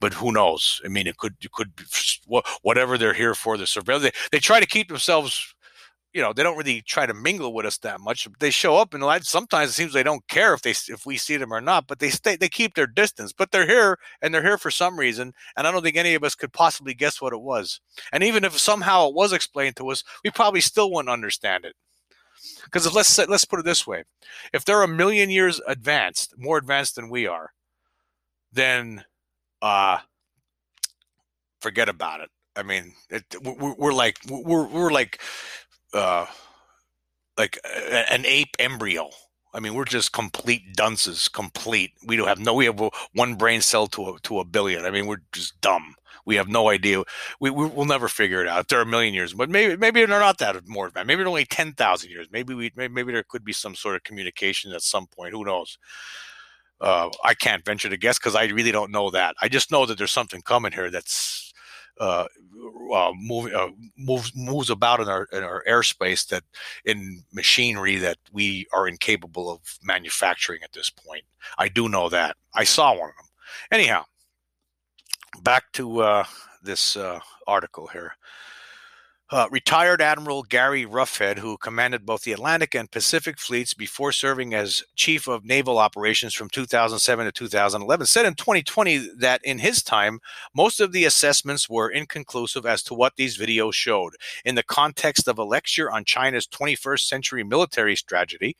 [0.00, 0.80] but who knows?
[0.84, 1.84] I mean, it could it could be
[2.62, 3.56] whatever they're here for.
[3.56, 4.04] The surveillance.
[4.04, 5.54] They, they try to keep themselves
[6.14, 8.26] you know they don't really try to mingle with us that much.
[8.38, 11.36] They show up and sometimes it seems they don't care if they if we see
[11.36, 13.32] them or not, but they stay they keep their distance.
[13.32, 16.22] But they're here and they're here for some reason, and I don't think any of
[16.22, 17.80] us could possibly guess what it was.
[18.12, 21.74] And even if somehow it was explained to us, we probably still wouldn't understand it.
[22.64, 24.04] Because let's let's put it this way:
[24.52, 27.50] if they're a million years advanced, more advanced than we are,
[28.52, 29.04] then
[29.62, 29.98] uh,
[31.60, 32.30] forget about it.
[32.56, 35.20] I mean, it, we're, we're like we're we're like
[35.94, 36.26] uh,
[37.38, 37.58] like
[37.90, 39.10] an ape embryo.
[39.52, 41.28] I mean, we're just complete dunces.
[41.28, 41.92] Complete.
[42.04, 42.54] We don't have no.
[42.54, 42.82] We have
[43.14, 44.84] one brain cell to a to a billion.
[44.84, 45.94] I mean, we're just dumb.
[46.26, 47.02] We have no idea.
[47.38, 48.68] We, we will never figure it out.
[48.68, 50.90] There are a million years, but maybe maybe they're not that more.
[50.94, 52.26] Maybe they're only ten thousand years.
[52.32, 55.32] Maybe we maybe, maybe, there could be some sort of communication at some point.
[55.32, 55.78] Who knows?
[56.80, 59.36] Uh, I can't venture to guess because I really don't know that.
[59.40, 61.53] I just know that there's something coming here that's
[62.00, 62.26] uh,
[62.92, 66.44] uh, move, uh, moves moves about in our in our airspace that
[66.84, 71.24] in machinery that we are incapable of manufacturing at this point.
[71.58, 72.36] I do know that.
[72.54, 73.26] I saw one of them.
[73.70, 74.04] Anyhow,
[75.42, 76.24] back to uh,
[76.62, 78.16] this uh, article here.
[79.30, 84.52] Uh, retired Admiral Gary Roughead, who commanded both the Atlantic and Pacific fleets before serving
[84.52, 89.82] as Chief of Naval Operations from 2007 to 2011, said in 2020 that in his
[89.82, 90.20] time,
[90.54, 94.12] most of the assessments were inconclusive as to what these videos showed.
[94.44, 98.58] In the context of a lecture on China's 21st century military strategy,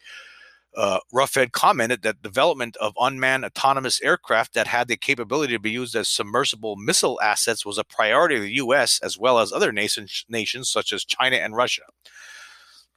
[0.76, 5.70] uh, Roughead commented that development of unmanned autonomous aircraft that had the capability to be
[5.70, 9.00] used as submersible missile assets was a priority of the U.S.
[9.02, 11.82] as well as other nations, nations such as China and Russia.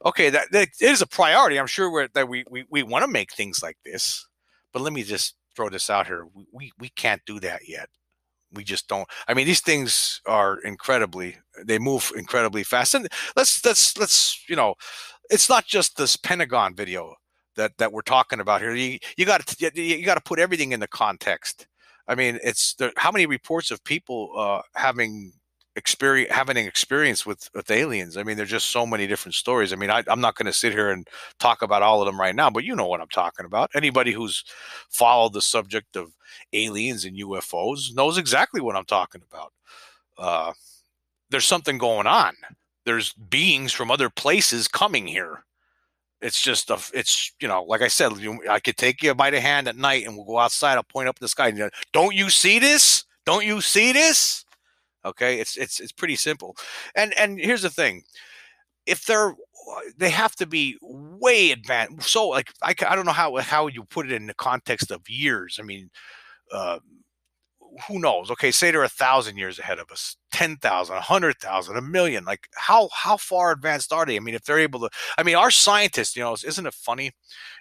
[0.04, 1.58] Okay, that, that is a priority.
[1.58, 4.26] I'm sure that we, we, we want to make things like this,
[4.72, 6.26] but let me just throw this out here.
[6.34, 7.88] We, we, we can't do that yet.
[8.52, 9.06] We just don't.
[9.26, 11.36] I mean, these things are incredibly.
[11.66, 12.94] They move incredibly fast.
[12.94, 14.74] And let's let's let's you know,
[15.28, 17.14] it's not just this Pentagon video
[17.58, 18.74] that that we're talking about here.
[18.74, 21.66] You you got to you got to put everything in the context.
[22.06, 25.32] I mean, it's there, how many reports of people uh, having
[25.76, 28.16] experience having experience with with aliens.
[28.16, 29.72] I mean, there's just so many different stories.
[29.72, 31.06] I mean, I, am not going to sit here and
[31.38, 33.70] talk about all of them right now, but you know what I'm talking about.
[33.74, 34.44] Anybody who's
[34.88, 36.12] followed the subject of
[36.52, 39.52] aliens and UFOs knows exactly what I'm talking about.
[40.16, 40.52] Uh,
[41.30, 42.34] there's something going on.
[42.84, 45.44] There's beings from other places coming here
[46.20, 48.12] it's just a, it's you know, like I said,
[48.48, 50.74] I could take you by the hand at night and we'll go outside.
[50.74, 51.48] I'll point up the sky.
[51.48, 53.04] And, Don't you see this?
[53.24, 54.44] Don't you see this?
[55.04, 56.56] Okay, it's it's it's pretty simple.
[56.94, 58.02] And and here's the thing:
[58.86, 59.34] if they're
[59.96, 62.08] they have to be way advanced.
[62.08, 65.08] So like I, I don't know how how you put it in the context of
[65.08, 65.58] years.
[65.60, 65.90] I mean,
[66.52, 66.78] uh,
[67.86, 68.30] who knows?
[68.30, 71.82] Okay, say they're a thousand years ahead of us, ten thousand, a hundred thousand, a
[71.82, 72.24] million.
[72.24, 74.16] Like how how far advanced are they?
[74.16, 77.12] I mean, if they're able to, I mean, our scientists, you know, isn't it funny?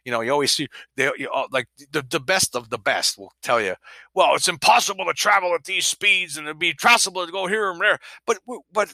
[0.05, 3.17] You know, you always see they you know, like the the best of the best
[3.17, 3.75] will tell you,
[4.13, 7.71] well, it's impossible to travel at these speeds and it'd be possible to go here
[7.71, 7.99] and there.
[8.25, 8.39] But
[8.71, 8.93] but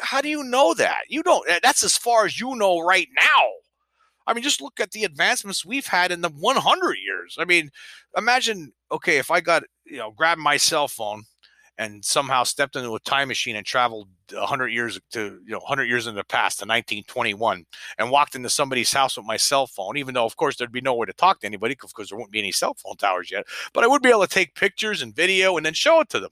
[0.00, 1.02] how do you know that?
[1.08, 1.46] You don't.
[1.62, 3.42] That's as far as you know right now.
[4.26, 7.36] I mean, just look at the advancements we've had in the 100 years.
[7.38, 7.70] I mean,
[8.16, 11.24] imagine, okay, if I got you know, grabbed my cell phone
[11.78, 15.84] and somehow stepped into a time machine and traveled 100 years to you know 100
[15.84, 17.64] years in the past to 1921
[17.98, 20.80] and walked into somebody's house with my cell phone even though of course there'd be
[20.80, 23.44] no way to talk to anybody because there wouldn't be any cell phone towers yet
[23.72, 26.20] but i would be able to take pictures and video and then show it to
[26.20, 26.30] them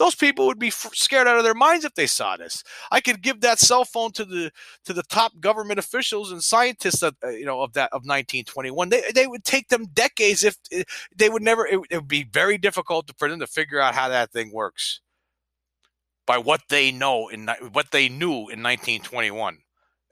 [0.00, 2.64] those people would be scared out of their minds if they saw this.
[2.90, 4.50] I could give that cell phone to the
[4.86, 8.88] to the top government officials and scientists of uh, you know of that of 1921.
[8.88, 10.84] They they would take them decades if uh,
[11.14, 11.66] they would never.
[11.66, 15.02] It, it would be very difficult for them to figure out how that thing works
[16.26, 19.58] by what they know in what they knew in 1921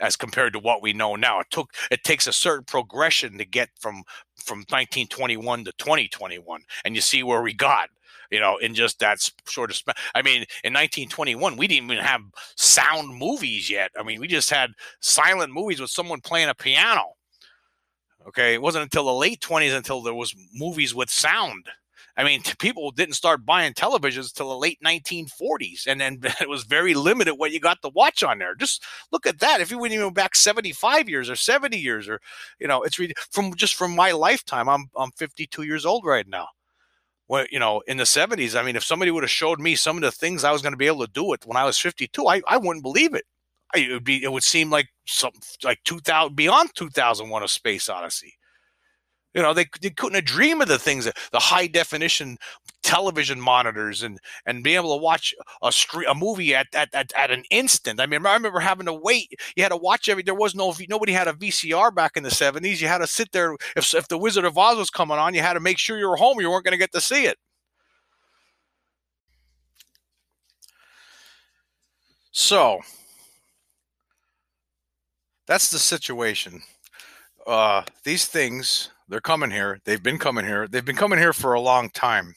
[0.01, 1.41] as compared to what we know now.
[1.41, 4.03] It took it takes a certain progression to get from
[4.37, 7.89] from 1921 to 2021, and you see where we got
[8.31, 9.77] you know, in just that sort of.
[9.79, 12.23] Sp- I mean, in 1921, we didn't even have
[12.57, 13.91] sound movies yet.
[13.99, 17.05] I mean, we just had silent movies with someone playing a piano.
[18.27, 21.65] Okay, it wasn't until the late 20s until there was movies with sound,
[22.19, 26.65] I mean, people didn't start buying televisions till the late 1940s, and then it was
[26.65, 28.57] very limited what you got to watch on there.
[28.57, 29.61] Just look at that.
[29.61, 32.21] If you went even back 75 years or 70 years, or
[32.59, 32.99] you know, it's
[33.31, 34.69] from just from my lifetime.
[34.69, 36.49] I'm I'm 52 years old right now.
[37.29, 39.97] Well, you know, in the 70s, I mean, if somebody would have showed me some
[39.97, 41.79] of the things I was going to be able to do it when I was
[41.79, 43.25] 52, I, I wouldn't believe it.
[43.75, 47.89] I, it would be it would seem like some like 2000 beyond 2001 a space
[47.91, 48.35] odyssey
[49.35, 52.39] you know, they, they couldn't have dreamed of the things that the high definition
[52.83, 57.13] television monitors and and being able to watch a stream, a movie at, at, at,
[57.15, 58.01] at an instant.
[58.01, 59.33] I mean, I remember having to wait.
[59.57, 60.23] You had to watch every.
[60.23, 62.81] There was no nobody had a VCR back in the seventies.
[62.81, 63.57] You had to sit there.
[63.77, 66.09] If if the Wizard of Oz was coming on, you had to make sure you
[66.09, 66.41] were home.
[66.41, 67.37] You weren't going to get to see it.
[72.33, 72.81] So
[75.47, 76.63] that's the situation.
[77.49, 79.81] Uh, these things they're coming here.
[79.85, 80.69] They've been coming here.
[80.69, 82.35] They've been coming here for a long time.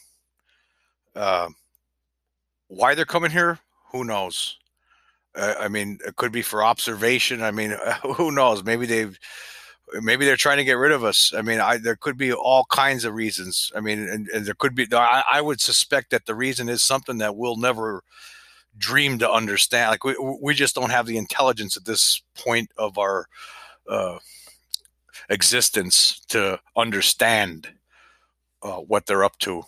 [1.13, 1.49] Uh,
[2.69, 3.59] why they're coming here,
[3.91, 4.57] who knows?
[5.35, 7.43] Uh, I mean, it could be for observation.
[7.43, 7.75] I mean,
[8.15, 8.63] who knows?
[8.63, 9.19] Maybe they've,
[10.01, 11.33] maybe they're trying to get rid of us.
[11.35, 13.69] I mean, I, there could be all kinds of reasons.
[13.75, 14.87] I mean, and, and there could be.
[14.93, 18.01] I, I, would suspect that the reason is something that we'll never
[18.77, 19.91] dream to understand.
[19.91, 23.27] Like we, we just don't have the intelligence at this point of our.
[23.89, 24.19] Uh,
[25.31, 27.73] existence to understand
[28.61, 29.63] uh, what they're up to.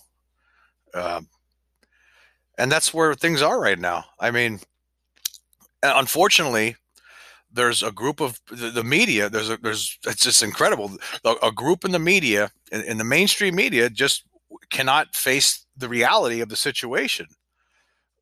[0.93, 1.27] Um,
[2.57, 4.05] and that's where things are right now.
[4.19, 4.59] I mean,
[5.81, 6.75] unfortunately,
[7.51, 9.29] there's a group of the, the, media.
[9.29, 10.97] There's a, there's it's just incredible.
[11.23, 14.23] A, a group in the media, in, in, the mainstream media, just
[14.69, 17.27] cannot face the reality of the situation.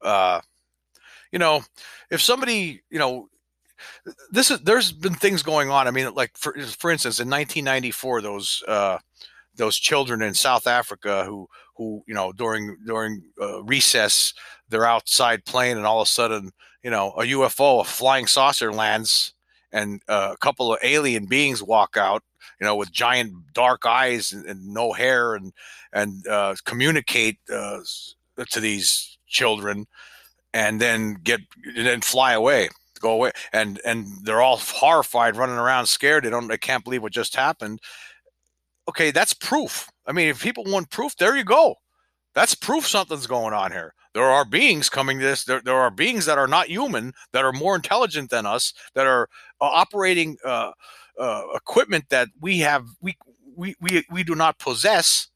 [0.01, 0.41] Uh,
[1.31, 1.63] you know,
[2.09, 3.29] if somebody, you know,
[4.31, 5.87] this is there's been things going on.
[5.87, 8.97] I mean, like for for instance, in 1994, those uh,
[9.55, 14.33] those children in South Africa who who you know during during uh, recess
[14.69, 16.51] they're outside playing, and all of a sudden
[16.83, 19.33] you know a UFO, a flying saucer lands,
[19.71, 22.23] and uh, a couple of alien beings walk out,
[22.59, 25.53] you know, with giant dark eyes and, and no hair, and
[25.93, 27.79] and uh, communicate uh,
[28.49, 29.85] to these children,
[30.53, 31.41] and then get
[31.75, 32.69] and then fly away
[33.01, 36.23] go away and and they're all horrified running around scared.
[36.23, 37.79] They don't they can't believe what just happened.
[38.89, 39.89] Okay that's proof.
[40.05, 41.75] I mean if people want proof there you go.
[42.33, 43.93] That's proof something's going on here.
[44.13, 45.45] There are beings coming this.
[45.45, 49.07] There, there are beings that are not human that are more intelligent than us that
[49.07, 50.71] are uh, operating uh,
[51.19, 53.15] uh, equipment that we have we
[53.55, 55.27] we we, we do not possess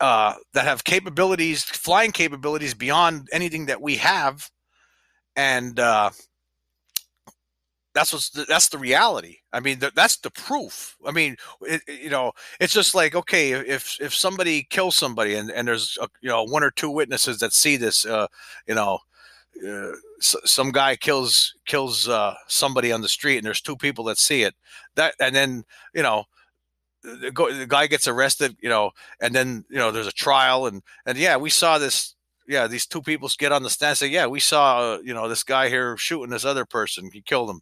[0.00, 4.50] uh, that have capabilities flying capabilities beyond anything that we have.
[5.36, 6.10] And uh,
[7.98, 9.38] that's what's the, that's the reality.
[9.52, 10.96] I mean, that's the proof.
[11.04, 15.50] I mean, it, you know, it's just like okay, if if somebody kills somebody and
[15.50, 18.28] and there's a, you know one or two witnesses that see this, uh,
[18.68, 19.00] you know,
[19.68, 24.18] uh, some guy kills kills uh, somebody on the street and there's two people that
[24.18, 24.54] see it,
[24.94, 26.24] that and then you know.
[27.04, 30.82] The, the guy gets arrested, you know, and then you know there's a trial, and
[31.06, 32.16] and yeah, we saw this
[32.48, 35.14] yeah, these two people get on the stand and say, yeah, we saw, uh, you
[35.14, 37.10] know, this guy here shooting this other person.
[37.12, 37.60] He killed him.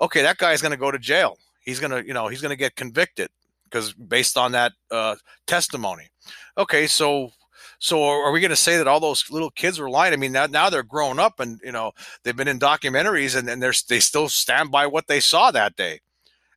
[0.00, 1.38] Okay, that guy's going to go to jail.
[1.60, 3.28] He's going to, you know, he's going to get convicted
[3.64, 6.08] because based on that uh, testimony.
[6.56, 7.30] Okay, so
[7.78, 10.12] so are we going to say that all those little kids were lying?
[10.12, 13.48] I mean, now, now they're grown up and you know they've been in documentaries and,
[13.48, 16.00] and they're they still stand by what they saw that day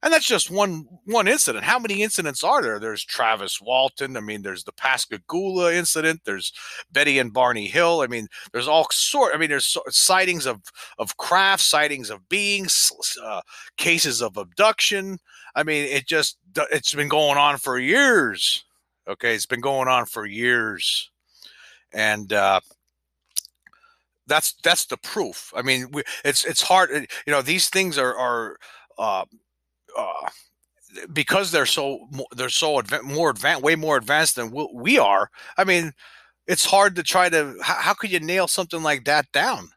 [0.03, 1.63] and that's just one one incident.
[1.63, 2.79] How many incidents are there?
[2.79, 4.17] There's Travis Walton.
[4.17, 6.21] I mean, there's the Pascagoula incident.
[6.25, 6.51] There's
[6.91, 8.01] Betty and Barney Hill.
[8.01, 9.35] I mean, there's all sort.
[9.35, 10.61] I mean, there's sightings of
[10.97, 12.91] of craft, sightings of beings,
[13.23, 13.41] uh,
[13.77, 15.19] cases of abduction.
[15.55, 16.37] I mean, it just
[16.71, 18.63] it's been going on for years.
[19.07, 21.11] Okay, it's been going on for years,
[21.93, 22.31] and.
[22.33, 22.59] uh
[24.27, 25.51] that's that's the proof.
[25.55, 26.89] I mean, we, it's it's hard.
[26.91, 28.57] You know, these things are are
[28.97, 29.25] uh,
[29.97, 30.29] uh,
[31.13, 35.29] because they're so they're so adva- more advanced, way more advanced than we are.
[35.57, 35.93] I mean,
[36.47, 37.55] it's hard to try to.
[37.61, 39.69] How, how could you nail something like that down?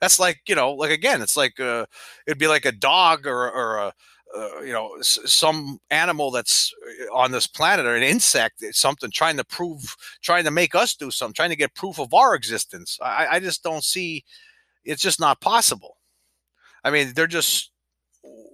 [0.00, 1.86] That's like you know, like again, it's like uh,
[2.26, 3.92] it'd be like a dog or or a
[4.36, 6.72] uh, you know some animal that's
[7.10, 10.94] uh, on this planet or an insect something trying to prove trying to make us
[10.94, 14.24] do something trying to get proof of our existence i, I just don't see
[14.84, 15.96] it's just not possible
[16.84, 17.69] i mean they're just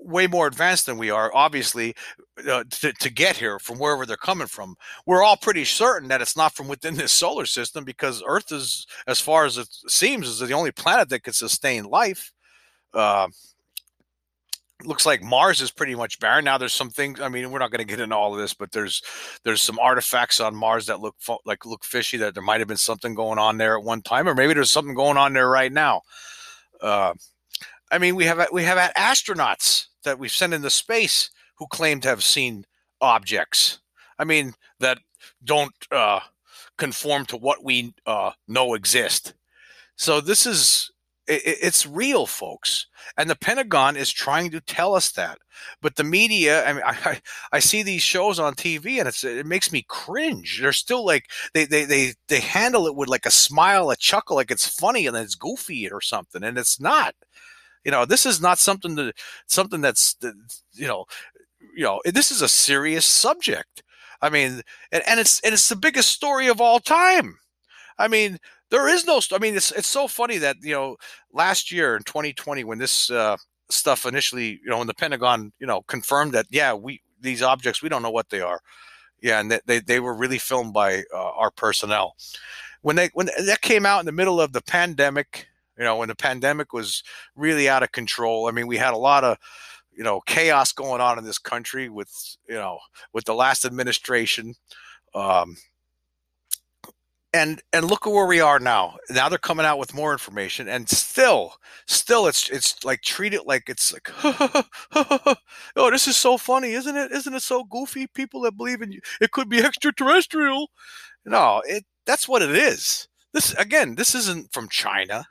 [0.07, 1.94] way more advanced than we are, obviously,
[2.48, 4.76] uh, to, to get here from wherever they're coming from.
[5.07, 8.86] We're all pretty certain that it's not from within this solar system because Earth is,
[9.07, 12.32] as far as it seems, is the only planet that could sustain life.
[12.94, 13.28] Uh,
[14.84, 16.59] looks like Mars is pretty much barren now.
[16.59, 17.20] There's some things.
[17.20, 19.02] I mean, we're not going to get into all of this, but there's
[19.44, 22.16] there's some artifacts on Mars that look fo- like look fishy.
[22.18, 24.70] That there might have been something going on there at one time, or maybe there's
[24.70, 26.02] something going on there right now.
[26.80, 27.14] Uh,
[27.90, 32.00] I mean, we have we have had astronauts that we've sent into space who claim
[32.00, 32.64] to have seen
[33.02, 33.80] objects.
[34.18, 34.98] I mean, that
[35.44, 36.20] don't uh,
[36.78, 39.34] conform to what we uh, know exist.
[39.96, 40.90] So this is
[41.26, 42.86] it, it's real, folks,
[43.16, 45.38] and the Pentagon is trying to tell us that.
[45.82, 47.20] But the media, I mean, I,
[47.52, 50.61] I see these shows on TV, and it's it makes me cringe.
[50.61, 54.36] They're still like they they they they handle it with like a smile, a chuckle,
[54.36, 57.14] like it's funny, and it's goofy or something, and it's not.
[57.87, 59.14] You know, this is not something that
[59.47, 60.16] something that's
[60.74, 61.05] you know,
[61.76, 63.84] you know, this is a serious subject.
[64.20, 64.61] I mean,
[64.91, 67.39] and, and it's and it's the biggest story of all time.
[67.97, 68.39] I mean,
[68.70, 69.20] there is no.
[69.30, 70.97] I mean, it's it's so funny that you know
[71.32, 73.37] last year in 2020 when this uh,
[73.70, 77.84] stuff initially, you know, when the Pentagon, you know, confirmed that yeah, we these objects
[77.84, 78.59] we don't know what they are.
[79.22, 82.16] Yeah, and they they were really filmed by uh, our personnel.
[82.82, 85.47] When they when that came out in the middle of the pandemic,
[85.79, 87.03] you know, when the pandemic was
[87.35, 88.49] really out of control.
[88.49, 89.39] I mean, we had a lot of
[89.93, 92.11] you know chaos going on in this country with
[92.49, 92.79] you know
[93.12, 94.55] with the last administration
[95.14, 95.57] um,
[97.33, 98.97] and and look at where we are now.
[99.11, 101.55] Now they're coming out with more information and still
[101.87, 104.11] still it's it's like treat it like it's like
[105.77, 107.12] oh this is so funny isn't it?
[107.12, 108.07] Isn't it so goofy?
[108.07, 110.70] People that believe in you it could be extraterrestrial.
[111.24, 113.09] No it that's what it is.
[113.33, 115.27] This again this isn't from china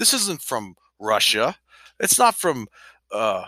[0.00, 1.54] this isn't from russia
[2.00, 2.66] it's not from
[3.12, 3.44] uh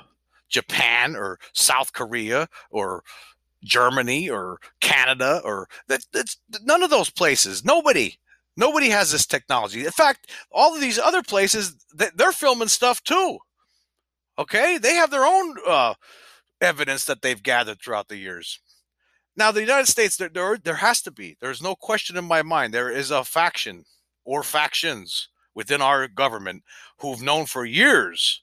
[0.52, 3.02] Japan or South Korea or
[3.64, 6.04] Germany or Canada or that,
[6.62, 7.64] none of those places.
[7.64, 8.18] Nobody,
[8.56, 9.84] nobody has this technology.
[9.84, 13.38] In fact, all of these other places, they're filming stuff too.
[14.38, 15.94] Okay, they have their own uh,
[16.60, 18.60] evidence that they've gathered throughout the years.
[19.36, 21.36] Now, the United States, there, there, there has to be.
[21.40, 22.72] There's no question in my mind.
[22.74, 23.84] There is a faction
[24.24, 26.62] or factions within our government
[26.98, 28.42] who've known for years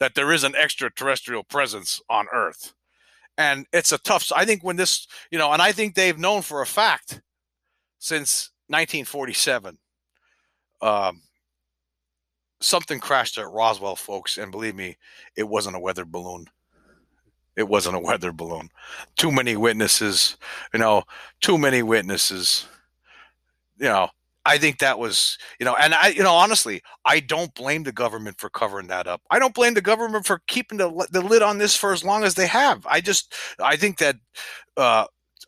[0.00, 2.74] that there is an extraterrestrial presence on Earth.
[3.36, 4.30] And it's a tough.
[4.34, 7.20] I think when this, you know, and I think they've known for a fact
[7.98, 9.78] since 1947.
[10.82, 11.22] Um,
[12.60, 14.96] something crashed at Roswell, folks, and believe me,
[15.36, 16.46] it wasn't a weather balloon.
[17.56, 18.68] It wasn't a weather balloon.
[19.16, 20.36] Too many witnesses,
[20.72, 21.04] you know,
[21.40, 22.66] too many witnesses.
[23.78, 24.08] You know,
[24.46, 27.92] I think that was, you know, and I, you know, honestly, I don't blame the
[27.92, 29.22] government for covering that up.
[29.30, 32.24] I don't blame the government for keeping the the lid on this for as long
[32.24, 32.86] as they have.
[32.86, 34.16] I just, I think that
[34.76, 35.06] uh,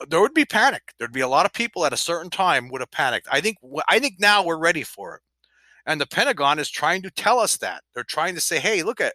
[0.08, 0.82] there would be panic.
[0.98, 3.28] There'd be a lot of people at a certain time would have panicked.
[3.30, 5.22] I think, I think now we're ready for it,
[5.84, 7.82] and the Pentagon is trying to tell us that.
[7.94, 9.14] They're trying to say, hey, look at,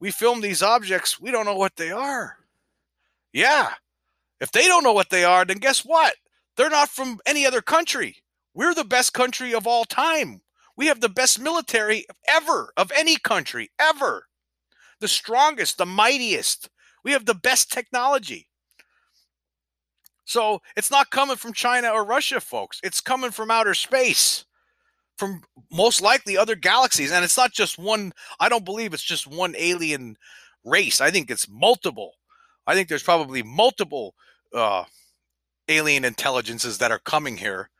[0.00, 1.20] we filmed these objects.
[1.20, 2.36] We don't know what they are.
[3.32, 3.70] Yeah,
[4.40, 6.14] if they don't know what they are, then guess what?
[6.56, 8.16] They're not from any other country
[8.58, 10.40] we're the best country of all time.
[10.76, 14.26] We have the best military ever, of any country, ever.
[14.98, 16.68] The strongest, the mightiest.
[17.04, 18.48] We have the best technology.
[20.24, 22.80] So it's not coming from China or Russia, folks.
[22.82, 24.44] It's coming from outer space,
[25.16, 27.12] from most likely other galaxies.
[27.12, 30.16] And it's not just one, I don't believe it's just one alien
[30.64, 31.00] race.
[31.00, 32.14] I think it's multiple.
[32.66, 34.16] I think there's probably multiple
[34.52, 34.82] uh,
[35.68, 37.70] alien intelligences that are coming here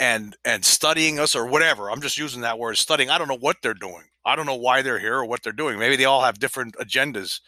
[0.00, 1.90] and and studying us or whatever.
[1.90, 3.10] I'm just using that word studying.
[3.10, 4.04] I don't know what they're doing.
[4.24, 5.78] I don't know why they're here or what they're doing.
[5.78, 7.40] Maybe they all have different agendas,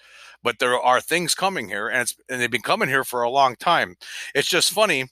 [0.43, 3.31] but there are things coming here, and it's and they've been coming here for a
[3.31, 3.97] long time.
[4.35, 5.07] It's just funny,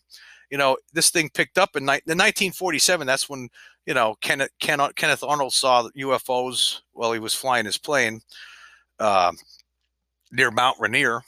[0.51, 0.77] you know.
[0.93, 3.07] This thing picked up in, ni- in 1947.
[3.07, 3.49] That's when
[3.87, 8.21] you know Kenneth Kenneth Arnold saw UFOs while he was flying his plane
[8.99, 9.33] uh,
[10.31, 11.23] near Mount Rainier,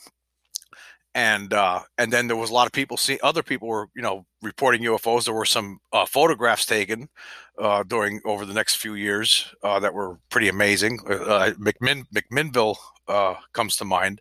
[1.15, 4.03] and uh, and then there was a lot of people see other people were you
[4.03, 5.25] know reporting UFOs.
[5.25, 7.09] There were some uh, photographs taken
[7.59, 11.01] uh, during over the next few years uh, that were pretty amazing.
[11.09, 12.77] Uh, uh, McMinn, McMinnville
[13.53, 14.21] comes to mind,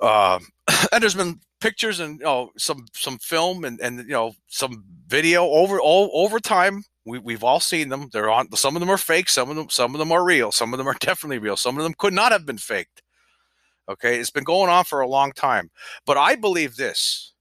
[0.00, 0.46] um,
[0.92, 4.84] and there's been pictures and you know some some film and and you know some
[5.06, 6.82] video over all over time.
[7.04, 8.08] We, we've all seen them.
[8.12, 8.50] They're on.
[8.56, 9.28] Some of them are fake.
[9.28, 10.50] Some of them some of them are real.
[10.52, 11.56] Some of them are definitely real.
[11.56, 13.02] Some of them could not have been faked
[13.88, 15.70] Okay, it's been going on for a long time.
[16.04, 17.32] But I believe this.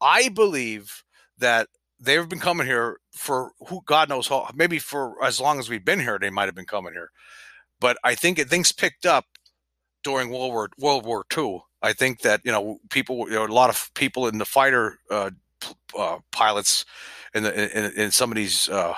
[0.00, 1.04] I believe
[1.38, 1.68] that
[2.00, 5.84] they've been coming here for who God knows how maybe for as long as we've
[5.84, 7.10] been here, they might have been coming here.
[7.80, 9.26] But I think it, things picked up
[10.02, 11.62] during World War World War II.
[11.82, 14.98] I think that you know people, you know, a lot of people in the fighter
[15.10, 15.30] uh,
[15.98, 16.84] uh, pilots
[17.34, 18.94] in, the, in, in some of these uh,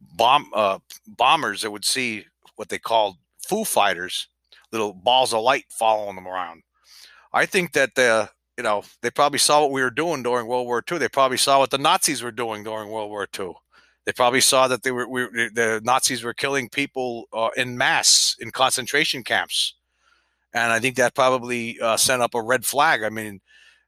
[0.00, 2.26] bomb uh, bombers that would see
[2.56, 3.16] what they called
[3.48, 4.28] Foo Fighters
[4.74, 6.62] little balls of light following them around.
[7.32, 10.66] I think that the you know they probably saw what we were doing during World
[10.66, 10.98] War II.
[10.98, 13.54] They probably saw what the Nazis were doing during World War II.
[14.04, 15.22] They probably saw that they were we,
[15.54, 19.74] the Nazis were killing people uh, in mass in concentration camps,
[20.52, 23.02] and I think that probably uh, sent up a red flag.
[23.02, 23.40] I mean,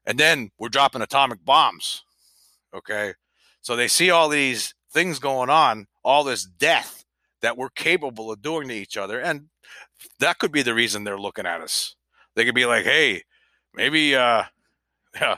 [0.05, 2.03] and then we're dropping atomic bombs.
[2.73, 3.13] Okay,
[3.61, 7.05] so they see all these things going on, all this death
[7.41, 9.49] that we're capable of doing to each other, and
[10.19, 11.95] that could be the reason they're looking at us.
[12.35, 13.23] They could be like, "Hey,
[13.73, 14.43] maybe uh,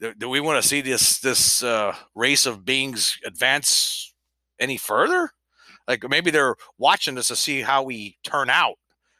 [0.00, 4.12] do, do we want to see this this uh, race of beings advance
[4.58, 5.30] any further?
[5.88, 8.76] Like maybe they're watching us to see how we turn out,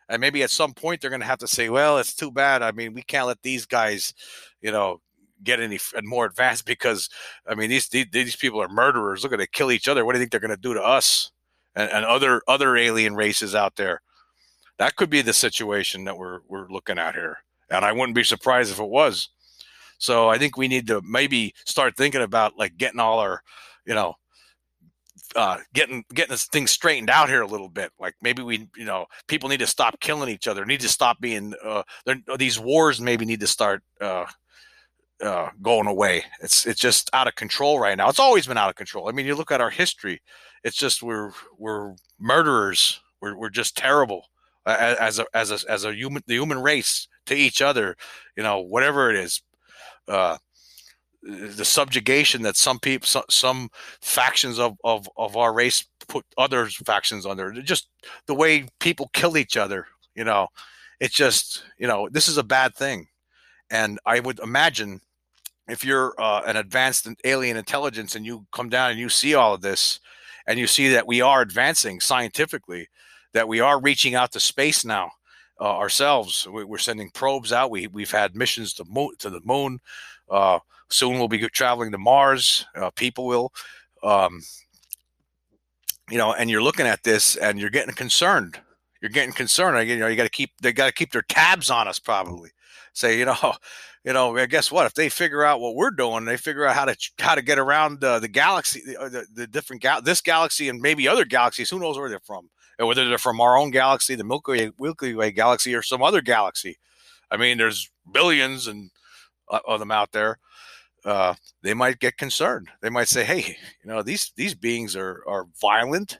[0.08, 2.62] and maybe at some point they're going to have to say, "Well, it's too bad.
[2.62, 4.14] I mean, we can't let these guys,
[4.60, 5.00] you know,
[5.42, 7.08] get any more advanced because
[7.46, 9.22] I mean these these, these people are murderers.
[9.22, 10.04] Look at they kill each other.
[10.04, 11.30] What do you think they're going to do to us
[11.74, 14.02] and, and other other alien races out there?
[14.78, 17.38] That could be the situation that we're we're looking at here,
[17.70, 19.30] and I wouldn't be surprised if it was.
[19.98, 23.42] So I think we need to maybe start thinking about like getting all our,
[23.86, 24.14] you know,
[25.34, 27.92] uh, getting getting this thing straightened out here a little bit.
[27.98, 30.64] Like maybe we, you know, people need to stop killing each other.
[30.64, 31.82] Need to stop being uh,
[32.38, 33.00] these wars.
[33.00, 34.26] Maybe need to start uh,
[35.22, 36.24] uh, going away.
[36.42, 38.08] It's it's just out of control right now.
[38.08, 39.08] It's always been out of control.
[39.08, 40.20] I mean, you look at our history.
[40.62, 43.00] It's just we're we're murderers.
[43.20, 44.26] We're we're just terrible
[44.66, 47.96] as a as a as a human the human race to each other.
[48.36, 49.42] You know, whatever it is.
[50.08, 50.38] Uh,
[51.26, 53.68] the subjugation that some people some,
[54.00, 57.88] factions of, of of our race put other factions under just
[58.26, 60.46] the way people kill each other you know
[61.00, 63.08] it's just you know this is a bad thing
[63.70, 65.00] and i would imagine
[65.68, 69.54] if you're uh, an advanced alien intelligence and you come down and you see all
[69.54, 69.98] of this
[70.46, 72.88] and you see that we are advancing scientifically
[73.36, 75.10] that we are reaching out to space now
[75.60, 78.84] uh, ourselves we, are sending probes out we, we've had missions to,
[79.18, 79.78] to the moon
[80.30, 80.58] uh,
[80.88, 83.52] soon we'll be traveling to mars uh, people will
[84.02, 84.40] um,
[86.10, 88.58] you know and you're looking at this and you're getting concerned
[89.02, 91.70] you're getting concerned you know you got to keep they got to keep their tabs
[91.70, 92.50] on us probably
[92.92, 93.54] say you know
[94.06, 94.86] you know, guess what?
[94.86, 97.58] If they figure out what we're doing, they figure out how to how to get
[97.58, 101.68] around uh, the galaxy, the, the, the different gal- this galaxy and maybe other galaxies.
[101.70, 102.48] Who knows where they're from?
[102.78, 106.02] Or whether they're from our own galaxy, the Milky Way, Milky Way galaxy, or some
[106.02, 106.76] other galaxy.
[107.30, 108.90] I mean, there's billions and
[109.48, 110.38] uh, of them out there.
[111.04, 112.68] Uh, they might get concerned.
[112.82, 116.18] They might say, "Hey, you know, these these beings are are violent.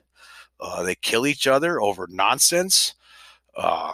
[0.59, 2.95] Uh, they kill each other over nonsense."
[3.55, 3.91] Uh,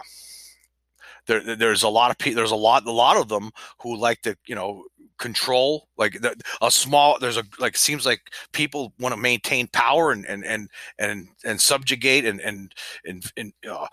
[1.26, 3.50] there, there's a lot of people there's a lot a lot of them
[3.80, 4.84] who like to you know
[5.18, 6.18] control like
[6.60, 8.20] a small there's a like seems like
[8.52, 13.52] people want to maintain power and and and and, and subjugate and and and, and
[13.70, 13.86] uh,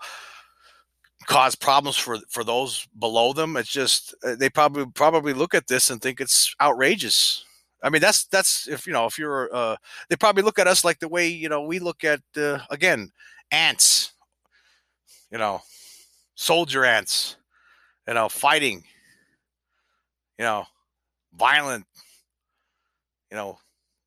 [1.26, 5.68] cause problems for for those below them it's just uh, they probably probably look at
[5.68, 7.44] this and think it's outrageous
[7.84, 9.76] I mean, that's that's if you know if you're uh,
[10.08, 13.10] they probably look at us like the way you know we look at uh, again
[13.50, 14.12] ants.
[15.30, 15.62] You know,
[16.34, 17.36] soldier ants,
[18.06, 18.84] you know, fighting,
[20.38, 20.66] you know,
[21.36, 21.86] violent,
[23.30, 23.58] you know.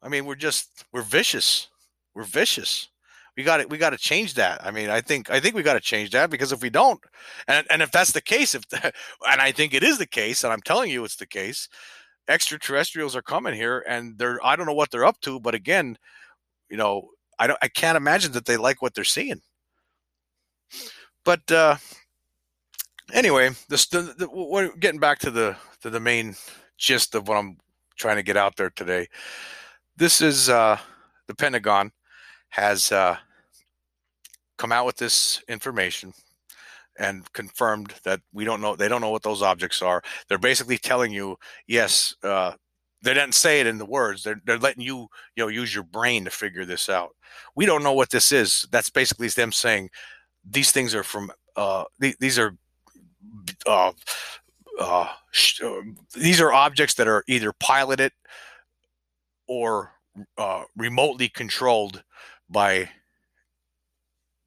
[0.01, 1.67] I mean, we're just we're vicious.
[2.13, 2.89] We're vicious.
[3.37, 3.69] We got it.
[3.69, 4.65] We got to change that.
[4.65, 6.99] I mean, I think I think we got to change that because if we don't,
[7.47, 8.93] and and if that's the case, if the,
[9.29, 11.67] and I think it is the case, and I'm telling you it's the case,
[12.27, 15.97] extraterrestrials are coming here, and they're I don't know what they're up to, but again,
[16.69, 17.09] you know,
[17.39, 19.41] I don't I can't imagine that they like what they're seeing.
[21.25, 21.77] But uh,
[23.11, 26.35] anyway, this the, the, we're getting back to the to the main
[26.77, 27.57] gist of what I'm
[27.97, 29.07] trying to get out there today.
[29.97, 30.77] This is uh,
[31.27, 31.91] the Pentagon
[32.49, 33.17] has uh,
[34.57, 36.13] come out with this information
[36.97, 40.01] and confirmed that we don't know they don't know what those objects are.
[40.27, 42.53] They're basically telling you, yes, uh,
[43.01, 44.23] they didn't say it in the words.
[44.23, 47.15] They're they're letting you you know use your brain to figure this out.
[47.55, 48.65] We don't know what this is.
[48.71, 49.89] That's basically them saying
[50.49, 52.55] these things are from uh, th- these are
[53.65, 53.91] uh,
[54.79, 55.81] uh, sh- uh,
[56.13, 58.11] these are objects that are either piloted
[59.47, 59.91] or
[60.37, 62.03] uh, remotely controlled
[62.49, 62.89] by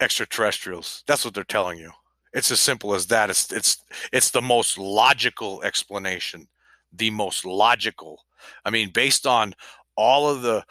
[0.00, 1.02] extraterrestrials.
[1.06, 1.90] That's what they're telling you.
[2.32, 3.30] It's as simple as that.
[3.30, 6.46] It's it's it's the most logical explanation,
[6.92, 8.22] the most logical.
[8.64, 9.54] I mean, based on
[9.96, 10.64] all of the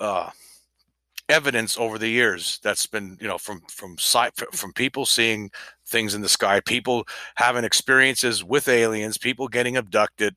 [0.00, 0.30] uh,
[1.28, 3.96] evidence over the years that's been you know from from
[4.52, 5.50] from people seeing
[5.92, 10.34] things in the sky people having experiences with aliens people getting abducted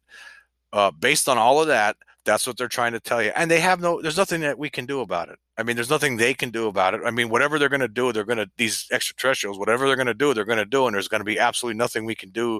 [0.73, 1.95] uh, based on all of that
[2.25, 3.31] That's what they're trying to tell you.
[3.35, 5.37] And they have no, there's nothing that we can do about it.
[5.57, 7.01] I mean, there's nothing they can do about it.
[7.05, 10.07] I mean, whatever they're going to do, they're going to, these extraterrestrials, whatever they're going
[10.07, 10.87] to do, they're going to do.
[10.87, 12.59] And there's going to be absolutely nothing we can do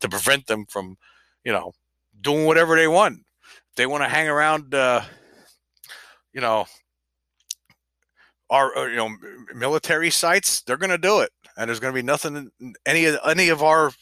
[0.00, 0.96] to prevent them from,
[1.44, 1.72] you know,
[2.20, 3.20] doing whatever they want.
[3.70, 5.02] If they want to hang around, uh,
[6.32, 6.64] you know,
[8.48, 9.10] our, uh, you know,
[9.54, 11.30] military sites, they're going to do it.
[11.56, 12.50] And there's going to be nothing,
[12.84, 13.92] any of, any of our,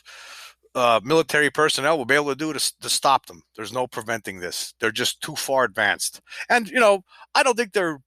[0.74, 3.42] uh, military personnel will be able to do to, to stop them.
[3.56, 4.74] There's no preventing this.
[4.80, 6.20] They're just too far advanced.
[6.48, 8.00] And, you know, I don't think they're,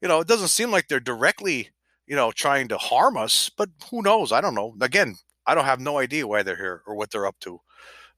[0.00, 1.70] you know, it doesn't seem like they're directly,
[2.06, 4.30] you know, trying to harm us, but who knows?
[4.30, 4.76] I don't know.
[4.80, 5.16] Again,
[5.46, 7.60] I don't have no idea why they're here or what they're up to.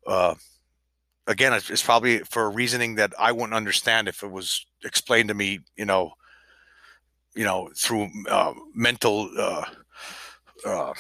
[0.07, 0.35] Uh,
[1.27, 5.29] again, it's, it's probably for a reasoning that I wouldn't understand if it was explained
[5.29, 6.13] to me, you know,
[7.35, 9.65] you know, through uh, mental, uh,
[10.65, 10.93] uh,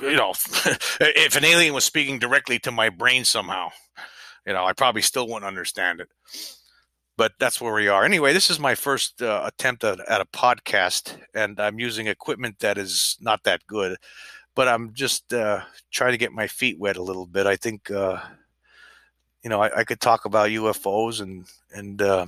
[0.00, 0.30] you know,
[1.00, 3.70] if an alien was speaking directly to my brain somehow,
[4.46, 6.08] you know, I probably still wouldn't understand it.
[7.16, 8.04] But that's where we are.
[8.04, 12.58] Anyway, this is my first uh, attempt at, at, a podcast, and I'm using equipment
[12.60, 13.96] that is not that good.
[14.54, 17.46] But I'm just uh, trying to get my feet wet a little bit.
[17.46, 18.18] I think, uh,
[19.42, 22.26] you know, I, I, could talk about UFOs and and uh,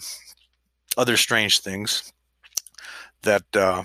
[0.97, 2.13] other strange things
[3.23, 3.85] that uh,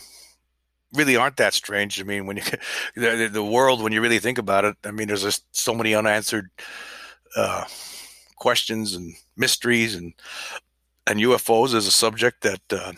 [0.94, 2.00] really aren't that strange.
[2.00, 2.44] I mean, when you
[2.96, 5.96] the, the world, when you really think about it, I mean, there's just so many
[5.96, 6.50] unanswered
[7.36, 7.66] uh,
[8.36, 10.14] questions and mysteries, and
[11.08, 12.94] and UFOs is a subject that uh,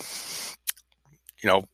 [1.43, 1.65] you know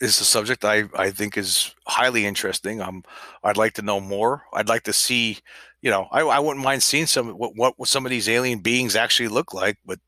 [0.00, 2.80] is a subject I, I think is highly interesting.
[2.80, 3.02] Um,
[3.42, 4.44] I'd like to know more.
[4.52, 5.38] I'd like to see,
[5.82, 8.94] you know, I, I wouldn't mind seeing some what, what some of these alien beings
[8.94, 9.98] actually look like, but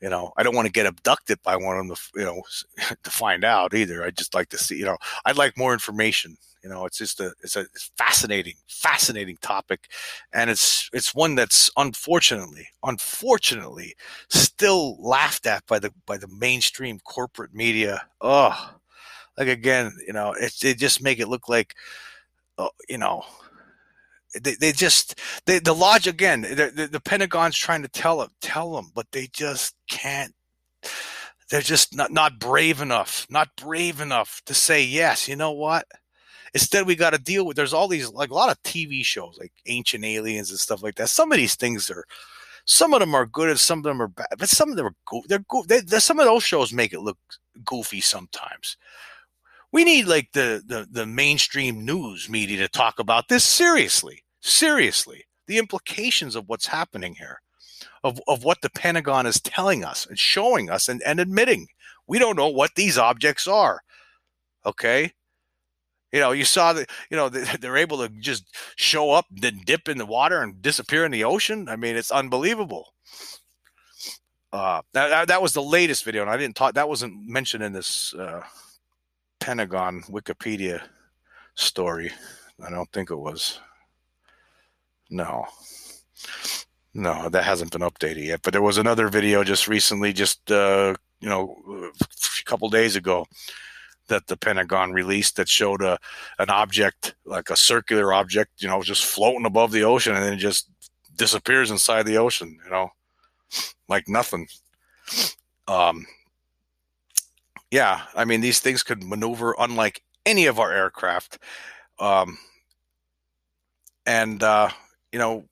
[0.00, 2.42] you know, I don't want to get abducted by one of them, to, you know,
[3.02, 4.04] to find out either.
[4.04, 6.36] I just like to see, you know, I'd like more information.
[6.62, 7.66] You know, it's just a, it's a
[7.96, 9.88] fascinating, fascinating topic,
[10.32, 13.94] and it's it's one that's unfortunately, unfortunately,
[14.28, 18.02] still laughed at by the by the mainstream corporate media.
[18.20, 18.74] Oh,
[19.38, 21.74] like again, you know, it they just make it look like,
[22.58, 23.24] uh, you know,
[24.34, 28.72] they, they just they, the lodge again the, the, pentagon's trying to tell them tell
[28.72, 30.34] them but they just can't
[31.50, 35.86] they're just not not brave enough not brave enough to say yes you know what?
[36.54, 39.36] Instead we got to deal with there's all these like a lot of tv shows
[39.38, 41.08] like ancient aliens and stuff like that.
[41.08, 42.04] Some of these things are
[42.64, 44.86] some of them are good and some of them are bad but some of them
[44.86, 47.18] are go- they're, go- they, some of those shows make it look
[47.64, 48.76] goofy sometimes
[49.72, 55.26] we need like the, the the mainstream news media to talk about this seriously seriously
[55.46, 57.40] the implications of what's happening here,
[58.02, 61.68] of, of what the Pentagon is telling us and showing us and, and admitting.
[62.06, 63.82] We don't know what these objects are.
[64.64, 65.12] Okay.
[66.12, 67.28] You know, you saw that, you know,
[67.60, 68.44] they're able to just
[68.76, 71.68] show up, then dip in the water and disappear in the ocean.
[71.68, 72.92] I mean, it's unbelievable.
[74.52, 77.72] Uh, that, that was the latest video, and I didn't talk, that wasn't mentioned in
[77.72, 78.42] this uh,
[79.40, 80.82] Pentagon Wikipedia
[81.54, 82.10] story.
[82.64, 83.60] I don't think it was.
[85.10, 85.46] No.
[86.94, 88.40] No, that hasn't been updated yet.
[88.42, 93.26] But there was another video just recently, just uh, you know, a couple days ago,
[94.08, 95.98] that the Pentagon released that showed a
[96.38, 100.32] an object, like a circular object, you know, just floating above the ocean, and then
[100.34, 100.70] it just
[101.16, 102.58] disappears inside the ocean.
[102.64, 102.88] You know,
[103.88, 104.48] like nothing.
[105.68, 106.06] Um,
[107.70, 111.38] yeah, I mean, these things could maneuver unlike any of our aircraft.
[111.98, 112.38] Um,
[114.04, 114.70] and uh,
[115.12, 115.44] you know,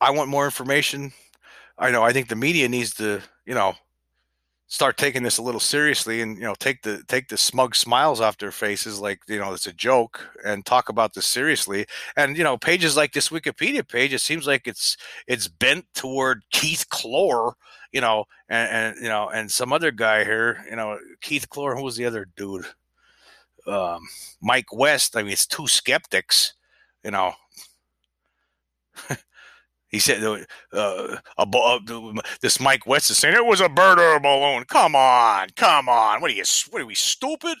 [0.00, 1.12] I want more information.
[1.78, 3.74] I know I think the media needs to, you know,
[4.68, 8.20] start taking this a little seriously and you know take the take the smug smiles
[8.20, 11.86] off their faces like you know it's a joke and talk about this seriously.
[12.16, 14.96] And you know pages like this wikipedia page it seems like it's
[15.26, 17.54] it's bent toward keith Kloor
[17.92, 21.74] you know and, and you know and some other guy here you know keith Kloor
[21.76, 22.66] who was the other dude?
[23.66, 24.00] Um,
[24.40, 26.54] mike west i mean it's two skeptics
[27.04, 27.34] you know
[29.88, 31.78] he said, uh, uh,
[32.40, 35.88] "This Mike West is saying it was a bird or a balloon." Come on, come
[35.88, 36.20] on.
[36.20, 36.44] What are you?
[36.70, 37.56] What are we stupid?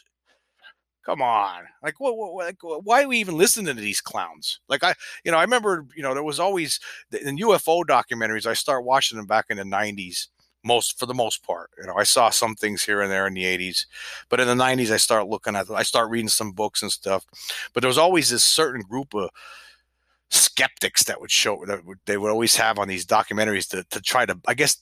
[1.08, 1.62] Come on.
[1.82, 4.60] Like, what, what, like, why are we even listening to these clowns?
[4.68, 6.78] Like, I, you know, I remember, you know, there was always
[7.10, 8.44] in UFO documentaries.
[8.44, 10.26] I start watching them back in the '90s,
[10.64, 11.70] most for the most part.
[11.80, 13.86] You know, I saw some things here and there in the '80s,
[14.28, 17.24] but in the '90s, I start looking at, I start reading some books and stuff.
[17.72, 19.30] But there was always this certain group of
[20.30, 24.26] skeptics that would show that they would always have on these documentaries to, to try
[24.26, 24.76] to i guess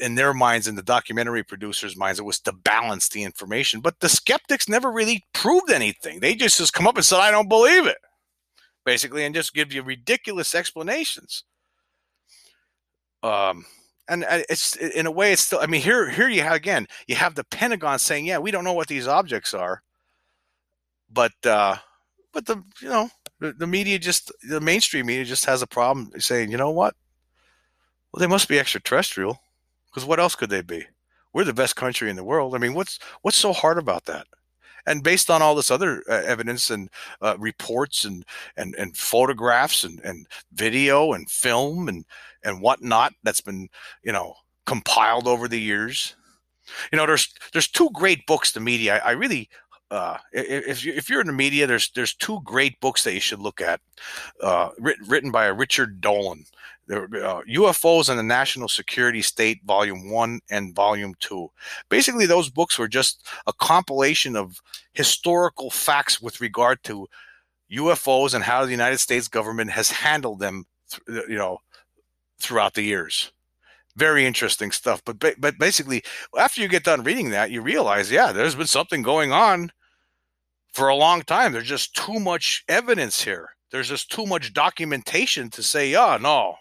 [0.00, 4.00] in their minds in the documentary producers minds it was to balance the information but
[4.00, 7.48] the skeptics never really proved anything they just just come up and said i don't
[7.48, 7.98] believe it
[8.86, 11.44] basically and just give you ridiculous explanations
[13.22, 13.66] um,
[14.08, 15.58] and it's in a way it's still.
[15.58, 18.64] I mean, here here you have again you have the Pentagon saying, yeah, we don't
[18.64, 19.82] know what these objects are,
[21.10, 21.76] but uh,
[22.32, 26.10] but the you know the, the media just the mainstream media just has a problem
[26.18, 26.94] saying, you know what?
[28.12, 29.40] Well, they must be extraterrestrial,
[29.90, 30.86] because what else could they be?
[31.32, 32.54] We're the best country in the world.
[32.54, 34.26] I mean, what's what's so hard about that?
[34.86, 36.88] And based on all this other uh, evidence and
[37.20, 38.24] uh, reports and,
[38.56, 42.04] and and photographs and, and video and film and
[42.44, 43.68] and whatnot that's been
[44.02, 44.34] you know
[44.64, 46.16] compiled over the years,
[46.92, 48.52] you know, there's there's two great books.
[48.52, 49.48] The media I, I really
[49.90, 53.20] uh, if you, if you're in the media, there's there's two great books that you
[53.20, 53.80] should look at,
[54.42, 56.44] uh, written, written by Richard Dolan.
[56.88, 61.50] Uh, UFOs and the National Security State, Volume One and Volume Two.
[61.88, 64.60] Basically, those books were just a compilation of
[64.92, 67.08] historical facts with regard to
[67.72, 70.64] UFOs and how the United States government has handled them,
[71.08, 71.58] th- you know,
[72.38, 73.32] throughout the years
[73.96, 75.02] very interesting stuff.
[75.04, 76.02] But but basically,
[76.38, 79.72] after you get done reading that, you realize, yeah, there's been something going on
[80.72, 81.52] for a long time.
[81.52, 83.50] There's just too much evidence here.
[83.70, 86.56] There's just too much documentation to say, yeah, no,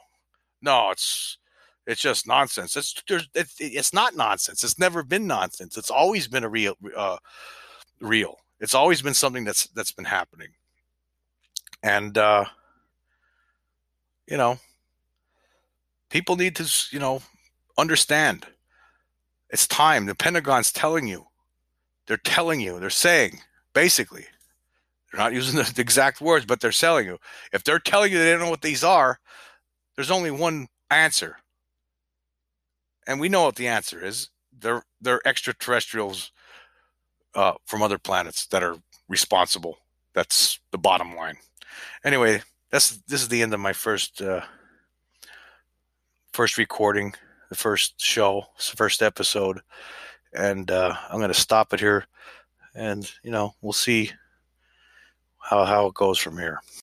[0.62, 1.38] no, it's
[1.86, 2.76] it's just nonsense.
[2.76, 2.96] It's
[3.36, 4.64] it's, it's not nonsense.
[4.64, 5.78] It's never been nonsense.
[5.78, 7.18] It's always been a real uh,
[8.02, 8.38] real.
[8.60, 10.50] It's always been something that's that's been happening.
[11.84, 12.46] And uh,
[14.28, 14.58] you know,
[16.10, 17.22] people need to you know
[17.78, 18.46] understand.
[19.50, 20.06] It's time.
[20.06, 21.28] The Pentagon's telling you.
[22.08, 22.80] They're telling you.
[22.80, 23.40] They're saying
[23.74, 24.26] basically.
[25.12, 27.20] They're not using the exact words, but they're telling you.
[27.54, 29.20] If they're telling you they don't know what these are,
[29.96, 31.38] there's only one answer.
[33.08, 34.30] And we know what the answer is.
[34.58, 36.32] They're they're extraterrestrials
[37.36, 38.78] uh, from other planets that are
[39.08, 39.78] responsible.
[40.14, 41.38] That's the bottom line.
[42.04, 42.42] Anyway,
[42.72, 44.42] that's this is the end of my first uh,
[46.36, 47.14] first recording,
[47.48, 49.62] the first show, first episode,
[50.34, 52.06] and uh, I'm going to stop it here
[52.76, 54.12] and you know we'll see
[55.40, 56.60] how how it goes from here.